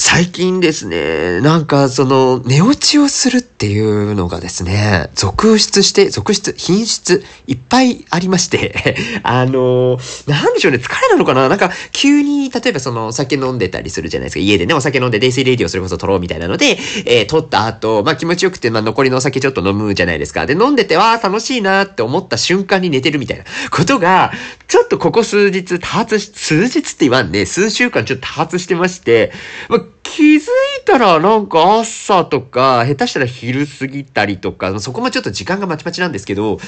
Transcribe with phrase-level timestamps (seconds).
[0.00, 8.94] 最近ですね、なんかその寝落ちをするっていうのがですね、続出して、続出、品質、いっぱいありまして
[9.24, 9.98] あの、
[10.28, 11.48] なんでしょうね、疲れなのかな？
[11.48, 14.38] なんか急に、例えばそのお酒飲んでたりするじゃないですか。
[14.38, 20.46] 家でね、お酒飲んでデイスイレディをそれこそ取ろうみたいなので、えー、取った後、まあ気持ちよくて、まあ残りのお酒ちょっと飲むじゃないですか。
[20.46, 24.30] で、飲んでて、わー楽しいなーって思った瞬間に寝てるみたいなことが、
[24.68, 29.32] ちょっとここ数日多発し、数日って言わんね、数週間ちょっと多発してまして、
[29.68, 29.80] まあ
[30.16, 30.42] 気づい
[30.84, 36.58] たらなんか朝とか、下手したら昼過ぎたりとか、そこもちょっと時間がまちまちなんですけど、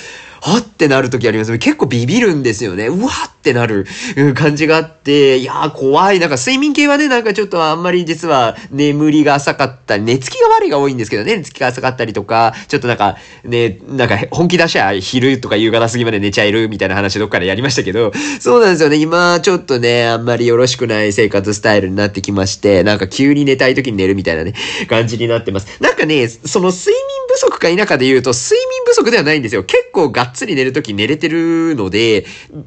[0.43, 1.59] はってなる時あります。
[1.59, 2.87] 結構ビビるんですよね。
[2.87, 3.87] うわってなる
[4.35, 6.21] 感じがあって、いやー怖い。
[6.21, 18.97] なんか睡眠系はね、なんかちょっとあんまり実は眠りが浅かったり、寝つきが悪いが多いんですけどね、寝つきが浅かったりとか、ちょっとなんかね、なんか本気出しゃ昼とか夕方過ぎまで寝ちゃえるみたいな話どっかでやりましたけど、そうなんですよね。
[18.97, 24.55] 今ちょっとね、あんまりよろしくない生活スタイルになってきまして、なんか急に寝たい時に寝るみたいなね、
[24.89, 25.83] 感じになってます。
[25.83, 29.65] なんかね、その睡眠不足か否かで言うと、睡眠不足ではないんですよ。
[29.65, 32.27] 結構がっつり寝るとき寝れてるので、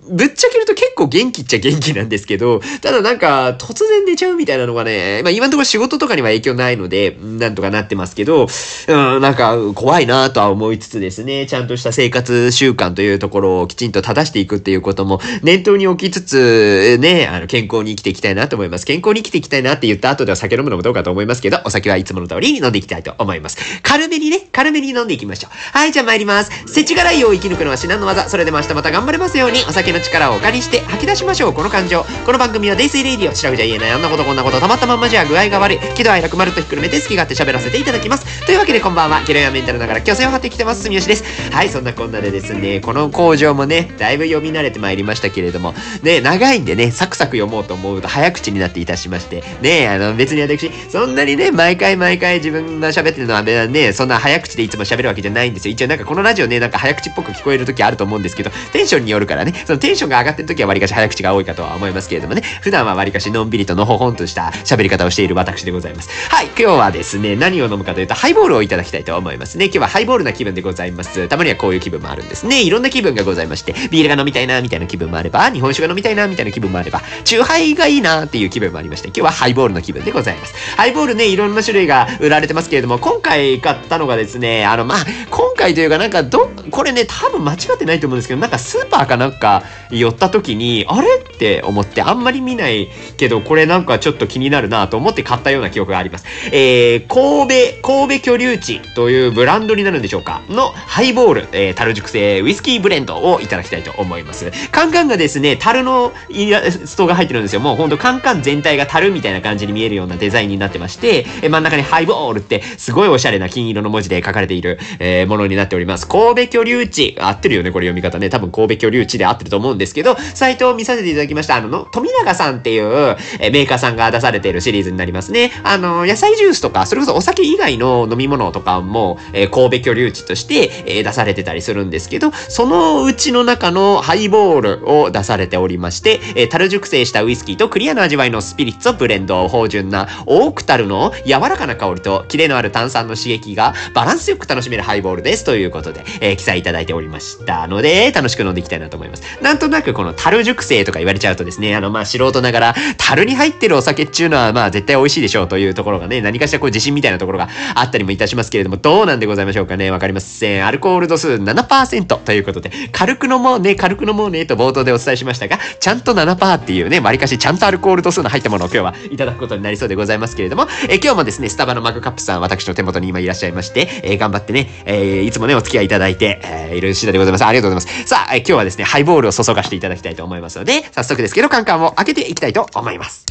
[0.10, 8.48] ぶっちゃけると結構元気っちゃ元気なんですけど、ただなんか突然寝ちゃうみたいなのがね、まあ今のところ仕事とかには影響ないので、なんとかなってますけど、
[8.88, 18.86] うん、なんか怖いなとは思いつつですね、ちゃんとした生活習慣というところをきちんと正していくっていうことも念頭に置きつつ、ね、あの健康に生きていきたいなと思います。
[18.86, 23.58] 健康に生きていきたいなって言った後では酒飲むのもどうかと思いますけど、お酒はいつもの通りに飲んでいきたいと思います。
[23.82, 25.78] 軽めにね、軽めに飲んでいきましょう。
[25.78, 26.52] はい、じゃあ参ります。
[26.68, 28.30] 世知辛いを生き抜くのは至難の業。
[28.30, 31.54] それでも明日また頑張れますように、お酒の力をお借りして吐き出しましょう。
[31.54, 32.06] この感情。
[32.26, 33.34] この番組はデイスイレイディオ。
[33.34, 33.92] シラフじゃ言えない。
[33.92, 34.59] あんなことこんなこと。
[34.59, 35.80] たまったまんまじゃ具合が悪い。
[35.96, 38.46] 喜怒哀楽まるっとひっくるめて好き勝手喋らせていただきます。
[38.46, 39.24] というわけでこんばんは。
[39.24, 40.84] ゲロ弱メンタルながら虚勢を張って生きてます。
[40.84, 41.24] 住吉です。
[41.52, 55.74] はい、そんなこんなでですね、この口上もね、だいぶ読み慣れてまいりましたけれども、ね、長いんでね、サクサク読もうと思うと早口になっていたしまして、ね、あの、別に私、そんなにね、毎回毎回自分が喋ってるのはね、そんな早口でいつも喋るわけじゃないんですよ。
[55.74, 66.09] 一応なんかこのラジオね、なんか早口っぽく聞こえる時あると思うんですけど、テンションによるからね、そのテンションが上がってる時はわりかし早口が多いかとは思いますけれどもね、普段はわりかしのんびりとのほほんとした喋り方をしている私でございます。
[66.30, 69.66] はい、今日はですね、何を飲むかというと、ハイボールをいただきたいと思いますね。
[69.66, 71.28] 今日はハイボールな気分でございます。
[71.28, 72.62] たまにはこういう気分もあるんですね。
[72.64, 80.22] いろんな気分がございまして、ビールが飲みたいな、みたいな気分もあれば、日本酒が飲みたいな、みたいな気分もあれば、チューハイがいいな、っていう気分もありまして、今日はハイボールの気分でございます。
[80.23, 84.97] ございますハイボールね、いろんな種類が売られてますけれども、今回買ったのがですね、あの、まあ、
[85.29, 96.25] 今回というかなんかど、これね、多分間違ってないと思うんですけど、なんかスーパーかなんか寄った時に、あれって思ってあんまり見ないけど、これなんかちょっと気になるなと思って買ったような記憶があります。
[96.51, 100.41] えー、神戸、神戸居留地というブランドになるんでしょうか？
[100.50, 104.51] のハイボール、えー、樽熟成ウイスキーブレンドをいただきたいと思います。
[104.72, 107.59] カンカンがですね、樽のイラストが入ってるんですよ。
[107.59, 116.07] もうほんとカンカン全体が樽みたいな感じに見えるようなデザインになってまして、え真ん中にハイボールってすごいおしゃれな金色の文字で書かれている、え、ものになっております。
[116.07, 118.29] 神戸居留地、合ってるよね、これ読み方ね。
[118.29, 121.57] 多分神戸居留地で合ってると思うんですけど、サイトを見させていただきました。
[121.57, 125.52] あの、富永さんっていう、えメーカーさんが出されているシリーズになりますね。
[125.63, 149.24] あの、野菜ジュースとか、それこそお酒以外の飲み物とかも、え、神戸居留地として、え、出されてたりするんですけど、そのうちの中のハイボールを出されておりまして、え、樽熟成したウイスキーとクリアな味わいのスピリッツをブレンド、芳醇なオークタルの柔らかな香りとキレのある炭酸の刺激がバランスよく楽しめるハイボールですということで、えー、記載いただいておりましたので、楽しく飲んでいきたいなと思います。
[149.41, 159.91] なんとなくこの樽熟成とか言われちゃうとですね、あの、まあ、素人ながら、樽に入ってるお酒っていうのは、まあ、絶対美味しいでしょうというところがね、何かしらこう自信みたいなところがあったりもいたしますけれども、どうなんでございましょうかね。
[159.91, 160.66] わかりません。
[160.66, 177.46] アルコール度数7%ということで、軽く飲もうね、軽く飲もうね、と冒頭でお伝えしましたが、ちゃんと7%っていうね、割かしちゃんとアルコール度数の入ったものを今日はいただくことになりそうででございますけれども、え今日もですね、スタバのマグカップさん、私の手元に今いらっしゃいまして、え、頑張ってね、え、いつもね、お付き合いいただいて、えー、いる次第でございます。
[177.46, 178.08] ありがとうございます。
[178.08, 183.26] さあ、え今日はですね、ハイボールを注がしていただきたいと思いますので、早速ですけど、カンカンを開けていきたいと思います。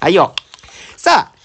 [0.00, 0.34] はいよ。
[0.96, 1.40] さあ、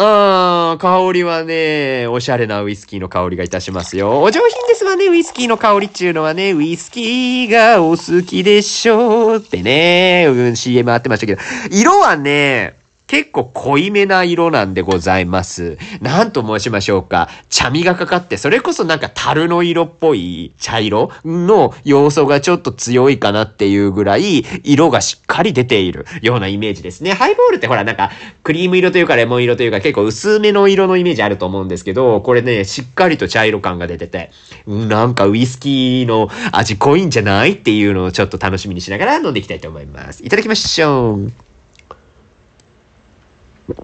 [0.00, 4.22] うん、香りはね、おしゃれなウイスキーの香りがいたしますよ。
[4.22, 11.42] お上品ですわね、ウイスキーの香りっていうのはね、ウイスキーがお好きでしょうってね、うん、CM あってましたけど、
[11.72, 12.77] 色はね、
[13.08, 15.78] 結構濃いめな色なんでございます。
[16.00, 17.28] なんと申しましょうか。
[17.48, 27.14] 茶味がかかって、それこそなんか樽の色っぽい茶色の要素がちょっと強いかなっていうぐらい、色がしっかり出ているようなイメージですね。
[27.14, 28.10] ハイボールってほらなんか、
[28.42, 34.30] クリーム色というかレモン色というか結構薄めの色のイメージあると思うんですけど、これね、しっかりと茶色感が出てて、
[34.66, 40.22] なんかウイスキーの味濃いんじゃないっていうのをちょっと楽しみにしながら飲んでいきたいと思います。
[40.26, 41.47] いただきましょう。
[43.70, 43.74] あ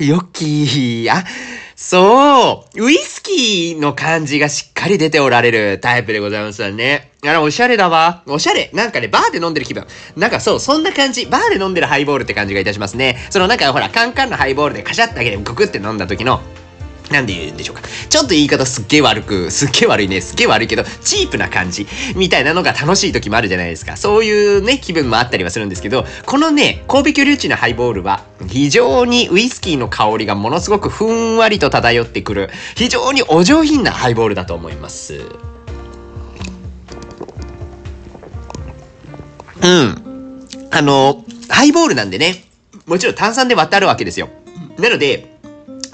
[0.00, 1.08] あ、よき。
[1.08, 1.24] あ、
[1.76, 7.12] そう、ウイスキーの感じがしっかり出ておられるタイプでございますね。
[7.22, 8.24] あら、おしゃれだわ。
[8.26, 8.70] おしゃれ。
[8.74, 9.86] なんかね、バーで飲んでる気分。
[10.16, 11.26] なんかそう、そんな感じ。
[11.26, 13.16] バーで飲んでるハイボールって感じがいたしますね。
[13.30, 16.40] そのなんかほら、カンカンのハイボールでカシャってあげてググって飲んだ時の、
[17.10, 17.82] なんで言うんでしょうか。
[18.08, 23.96] ちょっと言い方すっげえ悪く、すっげえ悪いね、すっげえ悪いけど、チープな感じ、みたいなのが楽しい時もあるじゃないですか。
[23.96, 35.22] そういうね、気分もあったりはするんですけど、このね、神戸居留地のハイボールは、非常にウイスキーの香りがものすごくふんわりと漂ってくる、非常にお上品なハイボールだと思います。
[39.62, 40.48] うん。
[40.70, 42.44] あの、ハイボールなんでね、
[42.86, 44.28] もちろん炭酸で割ってあるわけですよ。
[44.78, 45.37] なので、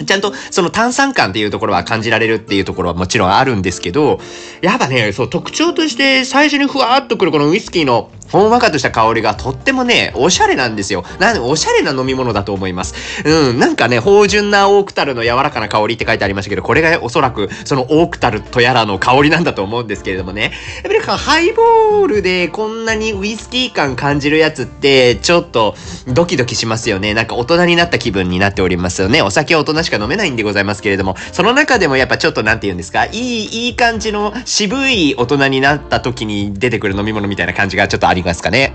[0.07, 4.19] ちゃんとその炭酸感っていうところは感じられるっていうところはもちろんあるんですけど、
[4.61, 11.05] やっぱね、そう特徴として最初にふわーっとくるこのウイスキーのほんわかとした香りがとってもね、おしゃれなんですよ。
[11.21, 13.23] なんで、おしゃれな飲み物だと思います。
[13.25, 20.43] うん、なんかね、芳醇なオークタルの柔らかな香りって書いてありましたけど、これがおそらくそのオークタルとやらの香りなんだと思うんですけれどもね。
[20.43, 25.77] やっぱりハイボールでこんなにウイスキー感感じるやつって、ちょっと
[26.09, 27.15] ドキドキしますよね。
[27.15, 29.23] なんか大人になった気分になっておりますよね。
[29.23, 38.73] お酒は大人しか飲めないんでございますけれども、その中でもやっぱちょっとなんて言うんですか、いい、いい感じの渋い大人になった時に出てくる飲み物みたいな感じがちょっとありますかね。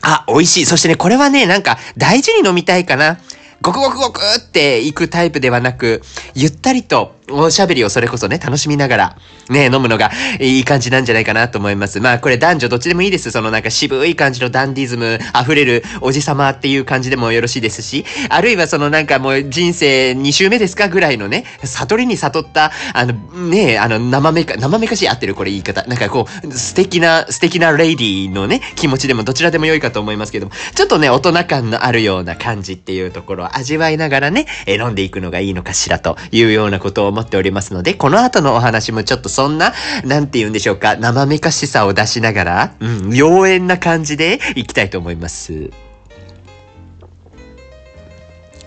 [0.00, 0.66] あ、美味しい。
[0.66, 3.18] そしてね、これはね、なんか大事に飲みたいかな。
[3.60, 6.02] ごくごくごくっていくタイプではなく、
[6.34, 9.16] ゆったりとおしゃべりをそれこそね、楽しみながら、
[9.50, 10.10] ね、飲むのが
[10.40, 12.00] いい感じなんじゃないかなと思います。
[12.00, 13.30] まあ、これ男女どっちでもいいです。
[13.30, 23.12] そのなんか渋い感じのダンディズム溢れるおじさまっていう感じでもよろしいですし、あるいはそのなんかもう人生2周目ですかぐらいのね、悟りに悟った、あの、
[23.48, 25.84] ね、あの、生めか、生めかしい合ってるこれ言い方。
[25.84, 39.72] なんかこう、素敵な、素敵なレイディーのね、気持ちでもどちらでも良いかと思いますけども、ちょっとね、大人感のあるような感じっていうところを味わいながらね、飲んでいくのがいいのかしらというようなことを思っておりますので、この後のお話もちょっとそんな、
[40.04, 45.70] なんて言うんでしょうか、生めかしさを出しながら、うん、妖艶な感じでいきたいと思います。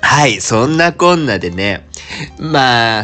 [0.01, 1.87] はい、そんなこんなでね、
[2.37, 3.03] まあ、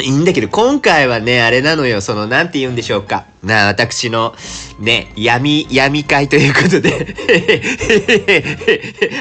[0.00, 3.24] いいんだけど、今回はね、あれなのよ、その、なんて言うんでしょうか。
[3.46, 4.34] な、私の、
[4.78, 6.92] ね、闇、闇会ということで。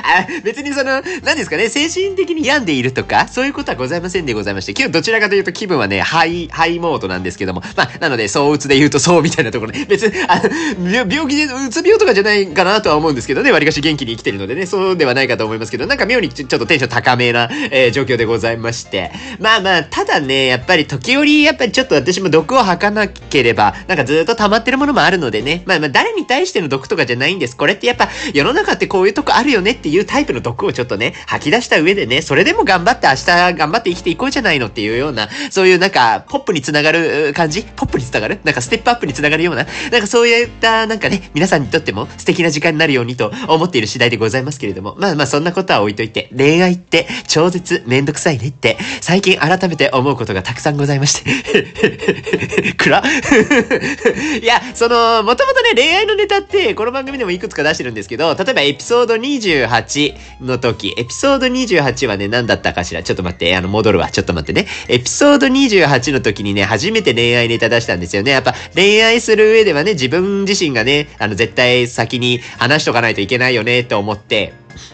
[0.03, 10.41] あ、別にその、何ですかね、精神的に病んでいるとか、そういうことはございませんでございまして、今日どちらかというと気分はね、ハイ、ハイモードなんですけども、まあ、なので、そうつで言うとそうみたいなところで、別に、あ
[10.81, 27.55] 病気で、うつ病とかじゃないかなとは思うんですけどね、割かし元気に生きてるのでね、そうではないかと思いますけど、なんか妙にちょっとテンション高めな、えー、状況でございまして、まあまあ、ただね、やっぱり時折、やっぱりちょっと私も毒を吐かなければ、なんかずっと溜まってるものもあるのでね、まあまあ、誰に対しての毒とかじゃないんです。
[27.57, 37.63] これってやっぱ世の中ってこういうとこあるよねっていうタイプの毒をちょっとね、吐き出した上でね、それでも頑張って明日頑張って生きていこうじゃないのっていうような、そういうなんか、ポップにつながる感じ？
[37.63, 38.39] ポップにつながる？
[38.43, 52.75] なんかステップアップにつながるような、なんかそういったなんかね、皆さんにとっても素敵な時間になるようにと思っている次第でございますけれども、まあまあそんなことは置いといて、恋愛って超絶めんどくさいねって、最近改めて思うことがたくさんございまして。
[52.77, 53.01] 暗
[54.41, 63.03] いや、その、もともとね、恋愛のネタって、この番組でもいくつか出してるんですけど、例えばエピソード28の時、エピソード28はね、何だったかしら？
[63.03, 64.09] ちょっと待って、あの、戻るわ。
[64.11, 64.67] ちょっと待ってね。
[64.87, 68.31] エピソード28の時にね、初めて恋愛ネタ出したんですよね。
[68.31, 74.53] やっぱ、恋愛する上ではね、自分自身がね、あの、絶対先に話しとかないといけないよね、って思って、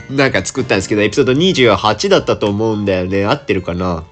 [0.10, 3.26] なんか作ったんですけど、エピソード28だったと思うんだよね。
[3.26, 4.04] 合ってるかな？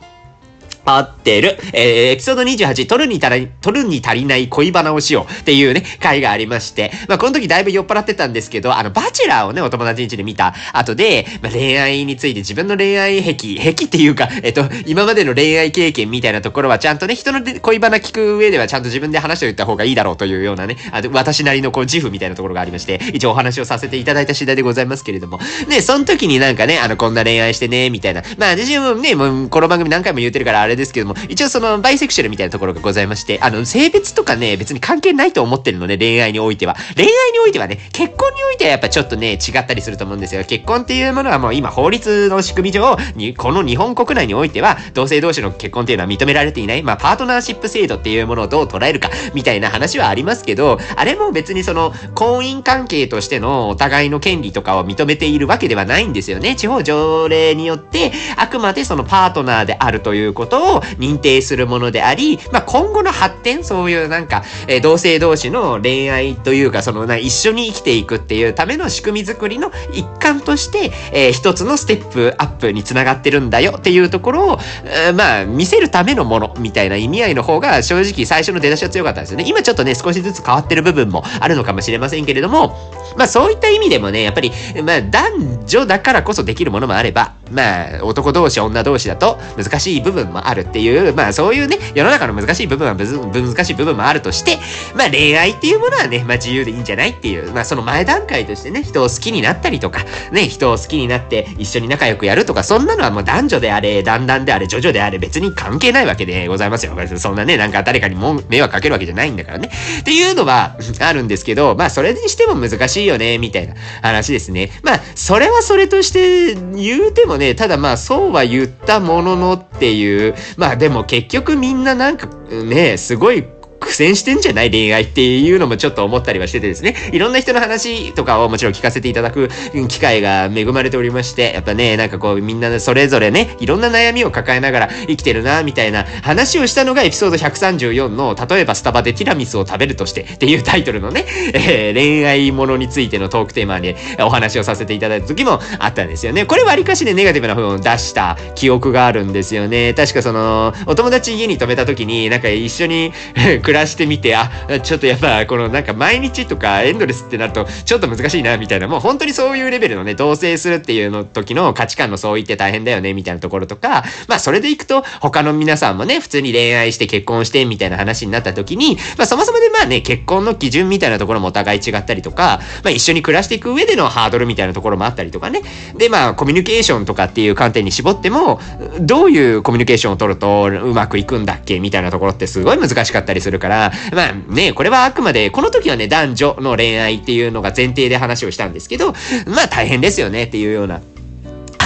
[0.97, 1.57] 合ってる。
[1.73, 28.23] えー、エピソード28、取るに足り、取るに足りない恋バナをしようっていうね、回がありまして、まあ、この時だいぶ酔っ払ってたんですけど、あの、バチェラーをね、お友達ん家で見た後で、まあ、恋愛について自分の恋愛癖、癖っていうか、えっと、今までの恋愛経験みたいなところはちゃんとね、人の恋バナ聞く上ではちゃんと自分で話しておいた方がいいだろうというようなね、あ私なりのこう自負みたいなところがありまして、一応お話をさせていただいた次第でございますけれども、ね、その時になんかね、あの、こんな恋愛してね、みたいな。
[28.37, 36.75] まあ、私もね、もう、この番組何回も言ってるからあれですけども、一応そのバイセクシュアルみたいなところがございまして、あの、性別とかね、別に関係ないと思ってるので、恋愛においては。
[36.95, 40.43] 恋愛においてはね、結婚においてはやっぱちょっとね、違ったりすると思うんですよ。
[40.43, 46.83] 結婚っていうものはもう今法律の仕組み上、に、この日本国内においては、同性同士の結婚っていうのは認められていない。
[46.83, 56.55] まあ、パートナーシップ制度っていうものをどう捉えるか、みたいな話はありますけど、あれも別にその、婚姻関係としてのお互いの権利とかを認めているわけではないんですよね。
[56.55, 79.45] 地方条例によって、あくまでそのパートナーであるということことを認定するものであり、まあ、今後の発展、そういうなんか、えー、同性同士の恋愛というか、そのな、一緒に生きていくっていうための仕組み作りの一環として、えー、一つのステップアップにつながってるんだよっていうところを、えー、まあ、見せるためのものみたいな意味合いの方が正直最初の出だしは強かったんですよね。
[79.47, 82.75] 今ちょっとね、少しずつ変わってる部分もあるのかもしれませんけれども、
[83.17, 84.51] まあそういった意味でもね、やっぱり、
[84.83, 94.57] まあ男女だからこそできるものもあれば、まあ男同士、女同士だと難しい部分もあるあるっていう、まあそういうね、世の中の難しい部分は難しい部分もあるとして、
[94.95, 106.95] まあ恋愛っていうものはね、まあ自由でいいんじゃないっていう、まあその前段階としてね、人を好きになったりとか、ね、人を好きになって一緒に仲良くやるとか、そんなのはもう男女であれ、だんだんであれ、徐々であれ、別に関係ないわけでございますよ。
[107.17, 109.69] そんなね、なんか誰かにも迷惑かけるわけじゃないんだからね。
[109.99, 114.71] っていうのはあるんですけど、まあそれにしても難しいよね、みたいな話ですね。
[114.83, 123.43] まあ、それはそれとして言うてもね、ただまあそうは言ったもののっていう、まあでも結局みんななんかね、すごい
[123.79, 129.49] 苦戦してんじゃない恋愛っていうのもちょっと思ったりはしててですね、いろんな人の話とかをもちろん聞かせていただく
[129.87, 146.45] 機会が恵まれておりまして、やっぱね、なんかこうみんなそれぞれね、いろんな悩みを抱えながら生きてるな、みたいな話をしたのがエピソード134の、例えばスタバでティラミスを食べるとしてっていうタイトルのね、えー、恋愛ものについてのトークテーマにお話をさせていただいた時もあったんですよね。
[146.45, 149.93] これわりかしね、ネガティブな部分を出した記憶があるんですよね。
[149.93, 153.13] 確かその、お友達家に泊めた時に、なんか一緒に
[153.69, 154.49] 暮らしてみて、あ、
[154.81, 175.61] ちょっとやっぱこのなんか毎日とかエンドレスってなるとちょっと難しいなみたいな、もう本当にそういうレベルのね、同棲するっていうの時の価値観の相違って大変だよねみたいなところとか、まあそれでいくと他の皆さんもね、普通に恋愛して結婚してみたいな話になった時に、まあそもそもでまあね、結婚の基準みたいなところもお互い違ったりとか、まあ一緒に暮らしていく上でのハードルみたいなところもあったりとかね。
[175.95, 178.59] でまあコミュニケーションとかっていう観点に絞っても、
[178.99, 189.13] どういうコミュニケーションを取るとうまくいくんだっけみたいなところってすごい難しかったりするから、まあね、これはあくまで、この時はね、男女の恋愛っていうのが前提で話をしたんですけど、
[189.45, 191.01] まあ大変ですよねっていうような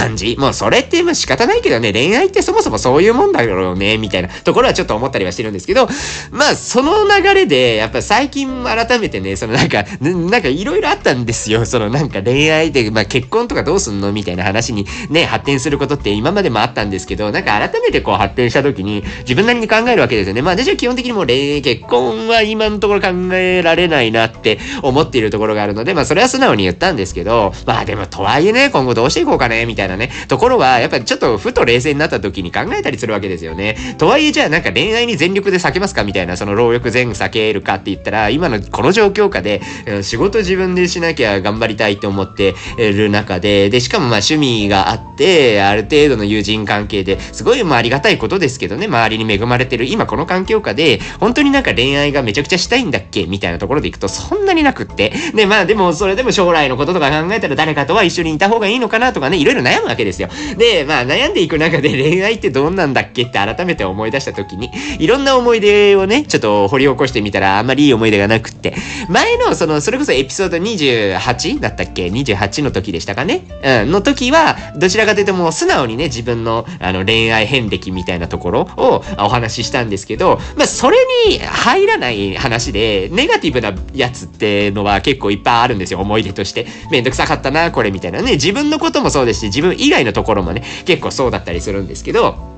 [0.04, 0.36] 感じ？
[0.38, 4.28] もうそれってまあ仕方ないけどね、恋愛ってそもそもそういうもんだろうね、みたいな。
[4.28, 5.86] ところはちょっと思ったりはしてるんですけど、
[6.30, 11.64] まあその流れで、やっぱ最近改めてね、そのなんか、 なんかいろいろあったんですよ。
[11.64, 14.12] そのなんか恋愛で、まあ結婚とかどうすんの？
[14.12, 20.42] みたいな話にね、発展することって今までもあったんですけど、なんか改めてこう発展した時に自分なりに考えるわけですよね。
[20.42, 29.93] まあ私は基本的にもう恋愛、結婚は今のところ考えられないなって思っているところがあるので、まあそれは素直に言ったんですけど、まあでもとはいえね、今後どうしていこうかね、みたいな。
[29.96, 33.76] ね、ところは、やっぱりちょっとふと冷静になった時に考えたりするわけですよね。
[33.98, 39.60] とはいえじゃあなんか恋愛に全力で避けますかみたいな、その労力全避けるかって言ったら、今のこの状況下で、
[40.02, 55.12] 仕事自分でしなきゃ頑張りたいと思ってる中で、で、しかもまあ趣味があって、ある程度の友人関係ですごいまあありがたいことですけどね、周りに恵まれてる今この環境下で、本当になんか恋愛がめちゃくちゃしたいんだっけみたいなところでいくとそんなになくって。
[55.34, 60.28] で、まあでもそれでも将来のこととか考えたら誰かとは一緒にいた方がいいのかなとかね、いろいろ悩むわけですよ。
[60.56, 68.74] で、まあ悩んでいく中で 恋愛ってどんなんだっけって改めて思い出した時に、いろんな思い出をね、ちょっと掘り起こしてみたらあんまりいい思い出がなくって、
[69.08, 71.60] 前のその、それこそエピソード 28?
[71.60, 73.42] だったっけ ?28 の時でしたかね？
[73.62, 80.96] うん、の時は、どちらかというともう素直にね、自分のあの恋愛遍歴みたいなところをお話ししたんですけど、まあそれ
[81.28, 86.66] に入らない話で、ネガティブなやつってのは結構いっぱいあるんですよ、思い出として。
[86.90, 88.32] めんどくさかったな、これみたいなね。
[88.32, 92.53] 自分のこともそうですし、自分以外のところもね、結構そうだったりするんですけど、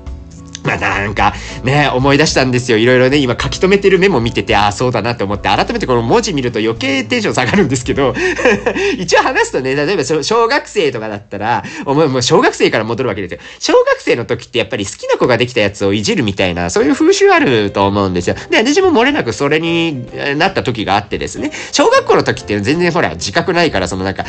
[0.67, 1.33] まあなんか
[1.63, 2.77] ね、思い出したんですよ。
[2.77, 8.13] いろいろね、今書き留めてるメモ見てて、ああ、そうだなって思って、改めてこの文字見ると余計テンション下がるんですけど、
[8.99, 13.39] 一応話すとね、例えば小学生とかだったら、お前もう小学生から戻るわけですよ。
[13.59, 18.35] 小学生の時ってやっぱり好きな子ができたやつをいじるみたいな、そういう風習あると思うんですよ。
[18.49, 20.05] で、私も漏れなくそれに
[20.37, 24.25] なった時があってですね、小学校の時って全然ほら、自覚ないから、そのなんか、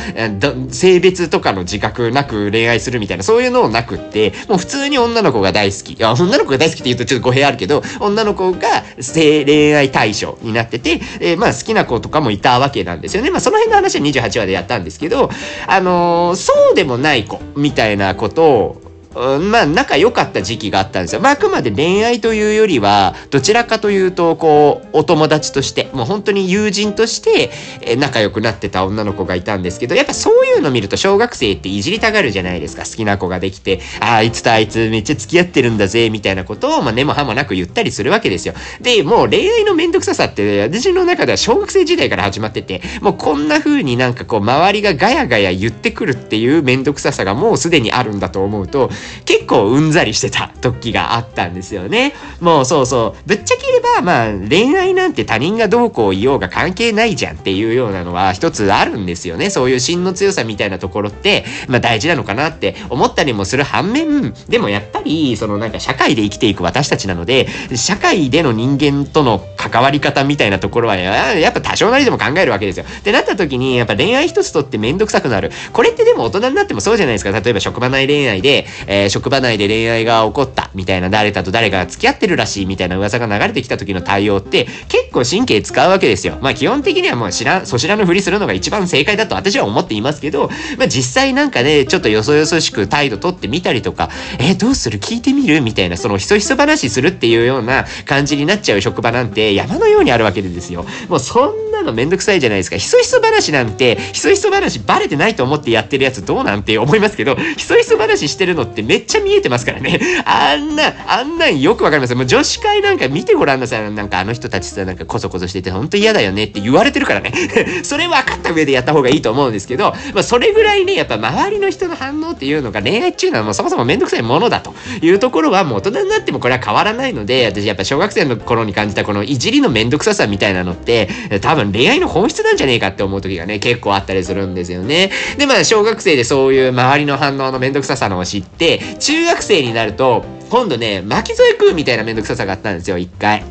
[0.71, 5.93] 性別とかの自覚なく恋愛するみたいな、そういうのをなくって、もう普通に女の子が大好き。
[5.93, 13.31] いや、女の子が大好きって言うとちょっと語弊あるけど、女の子が性恋愛対象になってて、えー、まあ好きな子とかもいたわけなんですよね。
[13.31, 15.29] まあその辺の話は28話でやったんですけど、
[15.67, 18.81] あのー、そうでもない子みたいなことを、
[19.15, 21.21] まあ仲良かった時期があったんですよ。
[21.21, 27.49] まああくまで恋愛というよりは、どちらかというと、こう、お友達として、もう本当に友人として、
[27.81, 32.83] え仲良くなってた女の子がいたんですけど、やっぱそういうの見ると小学生っていじりたがるじゃないですか。
[32.83, 38.53] 好きな子ができて、ああいつとあいつめっちゃ付き合ってるんだぜ、みたいなことを、まあ根も葉もなく言ったりするわけですよ。
[38.79, 48.91] で、もう恋愛のめんどくささって、私の中では小学生時代から始まってて、もうこんな風になんかこう、周りがガヤガヤ言ってくるっていうめんどくささがもうすでにあるんだと思うと、
[49.25, 52.13] 結構うんざりしてた時があったんですよね。
[52.39, 59.49] もうそうそう、ぶっちゃければ、まあ恋愛なんて他人がどうこう言おうが関係ないじゃんっていうようなのは一つあるんですよね。
[59.49, 72.85] そういう芯の強さみたいなところって、まあ大事なのかなって思ったりもする反面、でもやっぱり、そのなんか社会で生きていく私たちなので、社会での人間との関わり方みたいなところは、やっぱ多少なりでも考えるわけですよ。
[72.99, 75.51] ってなった時に、やっぱ恋愛一つとってめんどくさくなる。
[75.73, 77.31] これってでも大人になってもそうじゃないですか。
[77.31, 86.39] 例えば職場内恋愛で、えー、職場内で恋愛が起こったみたいな、誰かと誰かが付き合ってるらしいみたいな噂が流れてきた時の対応って、結構神経使うわけですよ。
[86.41, 94.99] まあ基本的にはもう知らん、そちらのふりするのが一番正解だと私は思っていますけど、まあ実際なんかね、ちょっとよそよそしく態度取ってみたりとか、えー、どうする？
[94.99, 95.61] 聞いてみる？
[95.61, 100.85] みたいな、そのひそひそ話するっていうような感じになっちゃう職場なんて山のようにあるわけですよ。
[101.07, 102.77] もうそんなのめんどくさいじゃないですか。
[102.77, 109.99] ひそひそ話なんて、ひそひそ話バレてないと思ってやってるやつどうなんて思いますけど、ひそひそ話してるのってめっちゃ見えてますからね。
[110.25, 113.91] あんな、あんなんよくわかりますもう女子会なんか見てごらんなさい。
[113.91, 117.31] なんかあの人たちさ、なんかこそこそしててほんと嫌だよねって言われてるからね。
[117.83, 131.09] それ分かった上でやった方がいいと思うんですけど、まあそれぐらいね、やっぱ周りの人の反応っていうのが恋愛っていうのはもうそもそもめんどくさいものだというところはもう大人になってもこれは変わらないので、私やっぱ小学生の頃に感じたこのいじりのめんどくささみたいなのって、
[131.41, 135.11] 多分恋愛の本質なんじゃねえかって思う時がね、結構あったりするんですよね。
[135.37, 138.68] で、まあ小学生でそういう周りの反応のめんどくささのを知って、
[138.99, 143.43] 中学生になると、今度ね、巻き添え食うみたいなめんどくささがあったんですよ、一回。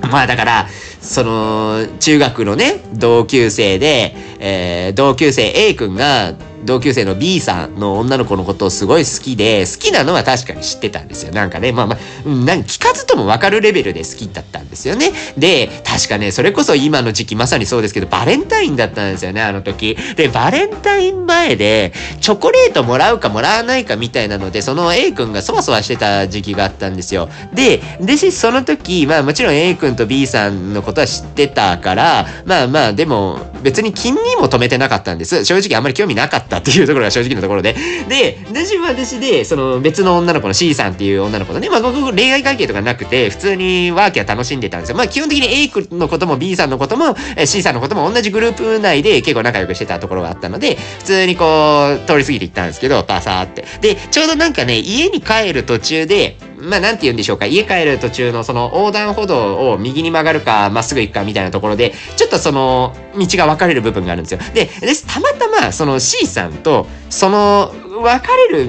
[0.00, 0.68] まあだから、
[1.00, 11.32] その、中学のね、同級生で、えー、同級生 A 君が、同級生の B さんの女の子のことをすごい好きで、好きなのは確かに知ってたんですよ。
[11.32, 11.98] なんかね、まあまあ、
[12.28, 15.12] 何、聞かずともわかるレベルで好きだったんですよね。
[15.36, 19.96] で、確かね、それこそ今の時期まさにそうですけど、バレンタインだったんですよね、あの時。
[20.16, 27.28] で、バレンタイン前で、チョコレートもらうかもらわないかみたいなので、その A 君がそわそわしてた時期があったんですよ。
[27.54, 35.44] で、でし、その時、まあもちろん A 君と B さんのことは知ってたから、まあまあ、でも、別に金にも止めてなかったんです。
[35.44, 37.74] 正直あんまり興味なかったっていうところが正直なところで。
[38.08, 44.96] で、私は私で、その別の女の子の C さんっていう女の子とね、まあ僕恋愛関係とかなくて、普通にワーキャー楽しんでたんですよ。
[44.96, 53.64] まあ基本的に A 君のことも B さんのことも C さんのことも同じグループ内で結構仲良くしてたところがあったので、普通にこう、通り過ぎていったんですけど、パサーって。
[53.80, 57.46] で、ちょうどなんかね、家に帰る途中で、まあ、なんて言うんでしょうか。
[57.46, 64.40] 家帰る途中のその横断歩道を右に曲がるか、まっすぐ行くかみたいなところで、ちょっとその道が分かれる部分があるんですよ。
[64.54, 64.70] で、で
[65.06, 68.68] たまたまその C さんと、その分かれる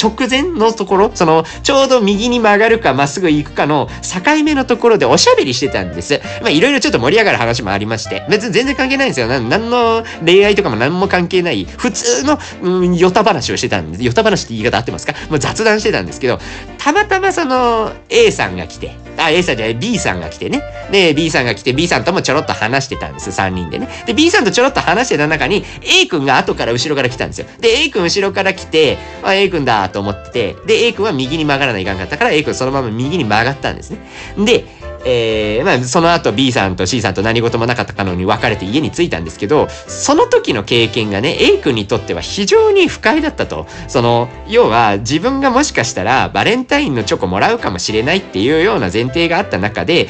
[0.00, 6.20] 直前のところ、その、ちょうど右に曲がるかまっすぐ行くかの境目のところでおしゃべりしてたんです。
[6.40, 9.26] まあ、いろいろちょっと盛り上がる話もありまして、別に全然関係ないんですよ。
[9.26, 14.04] な何の恋愛とかも何も関係ない、普通の、うん、ヨタ話をしてたんです。
[14.04, 15.14] ヨタ話って言い方合ってますか？
[15.30, 16.38] もう雑談してたんですけど、
[16.78, 20.62] たまたまその A さんが来て、あ、A さんじゃない、B さんが来てね。
[20.90, 23.30] で、B さんが来て、B さんともちょろっと話してたんです。
[23.30, 23.88] 3人でね。
[24.06, 27.46] で、B さんとちょろっと話してた中に、A 君が後から後ろから来たんですよ。
[27.60, 33.98] で、A 君後ろからから来て、あ、A 君だと思って、で、A 君は右に曲がらないかんかったから、A 君そのまま右に曲がったんですね。
[34.38, 34.64] で、
[35.04, 43.66] えー、まあ、その後 B さんと C さんと何事もなかったかのように別れて家に着いたんですけど、その時の経験がね、A 君にとっては非常に不快だったと。
[43.88, 50.08] その、要は自分がもしかしたらバレンタインのチョコもらうかもしれないっていうような前提があった中で、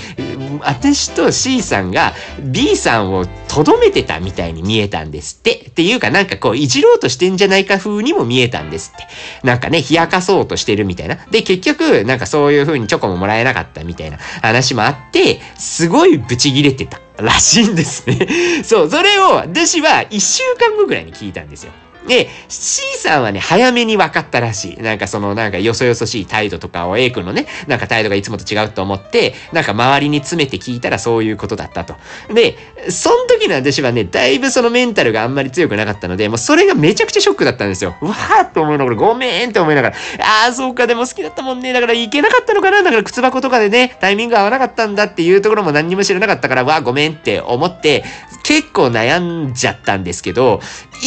[0.61, 5.67] 私と C さんが B さんをとどめてたみたいに見えたんですって。
[5.69, 9.07] っていうかなんかこう、いじろうとしてんじゃないか風にも見えたんですって。
[9.47, 11.17] なんかね、冷やかそうとしてるみたいな。
[11.31, 18.63] で、結局、なんかそういう風にチョコももらえなかったみたいな話もあって、すごいブチギレてたらしいんですね。
[18.65, 21.73] そう、それを私は一週間後ぐらいに聞いたんですよ。
[22.07, 24.83] で、C さんはね、早めに分かったらしい。
[24.83, 31.95] なんかその、なんかよそよそしい態度とかを A 君のね、なんか態度がいつもと違うと思って、なんか周りに詰めて聞いたらそういうことだったと。
[32.33, 32.57] で、
[32.91, 37.95] その時の私はね、だいぶそのメンタルがあんまり強くなかったので、もうそれがめちゃくちゃショックだったんですよ。
[38.01, 39.97] うわーって思いながら、ごめんって思いながら、
[40.45, 41.73] ああ、そうか、でも好きだったもんね。
[41.73, 42.83] だから行けなかったのかな。
[42.83, 48.05] だから靴箱とかでね、タイミング合わなかったんだっていうところも何にも知らなかったから、わあ、ごめんって思って、
[48.43, 50.61] 結構悩んじゃったんですけど、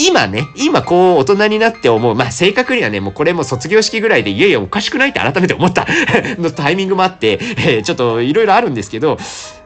[0.08, 2.16] 今ね、今こう大人になって思う。
[2.16, 5.86] まあ正確にはね、もうこれも卒業式ぐらいで、いやいやおかしくないって改めて思った
[6.40, 9.18] のタイミングもあって、えー、ちょっといろいろあるんですけど、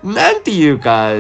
[0.04, 1.12] なんていうか、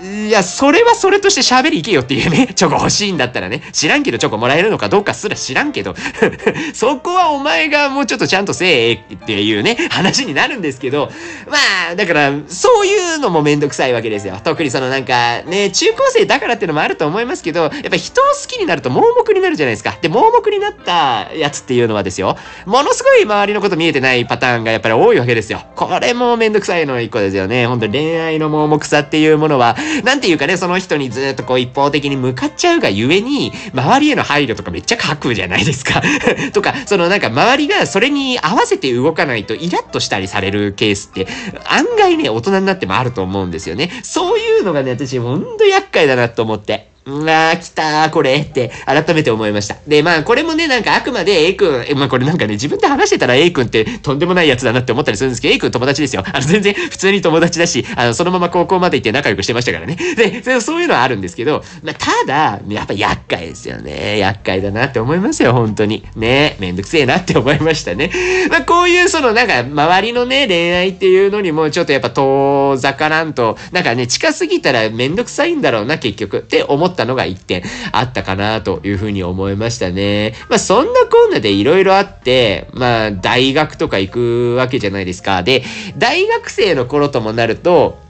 [0.00, 5.94] いや、それはそれとして喋り行けよっていうね、 チョコ欲しいんだったらね、知らんけどチョコもらえるのかどうかすら知らんけど、
[6.72, 11.10] そこはお前がもうちょっとちゃんとせえっていうね、話になるんですけど、
[11.48, 11.56] ま
[11.90, 14.38] あ、だから、そういうのもめんどくさいわけですよ。
[14.44, 19.96] 特にそのなんか、ね、中高生だからっていうのもあると思いますけど、やっぱ人を好きになると盲目になるじゃないですか。
[20.00, 25.62] で、盲目になったやつっていうのはですよ、ものすごい周りのこと見えてないパターンがやっぱり多いわけですよ。
[25.74, 27.66] これもめんどくさいの一個ですよね。
[27.66, 36.02] 本当恋愛の盲目さっていうものは、 なんていうかね、その人にずっとこう一方的に向かっちゃうがゆえに、周りへの配慮とかめっちゃ書くじゃないですか
[36.52, 41.26] とか、そのなんか周りがそれに合わせて動かないとイラッとしたりされるケースって、
[41.66, 43.90] 案外ね、大人になってもあると思うんですよね。
[44.02, 46.88] そういうのがね、私ほんと厄介だなと思って。
[47.08, 49.76] うわー、来たー、これって改めて思いました。
[49.86, 56.22] で、まあ、これもね、なんかあくまで A 君、えまあこれなんかね、自分で話してたら A 君ってとんでもないやつだなって思ったりするんですけど、A 君友達ですよ。
[56.26, 59.96] あの、全然普通に友達だし、あの、そのまま高校まで行って仲良くしてましたからね。
[59.96, 64.18] で、そういうのはあるんですけど、まあ、ただ、やっぱ厄介ですよね。
[64.18, 66.04] 厄介だなって思いますよ、本当に。
[66.14, 68.10] ね、めんどくせえなって思いましたね。
[68.50, 76.38] まあ、こういうその、なんか、周りのね、恋愛っていうのにも、ちょっとやっぱ遠ざからんと、なんかね、近すぎたらめんどくさいんだろうな、結局。
[76.38, 77.62] って思ったのが一点。
[77.92, 80.34] あったかなというふうに思いましたね。
[80.50, 85.42] まあそんなこんなで色々あって、まあ大学とか行くわけじゃないですか。
[85.42, 85.64] で、
[85.96, 88.06] 大学生の頃ともなると、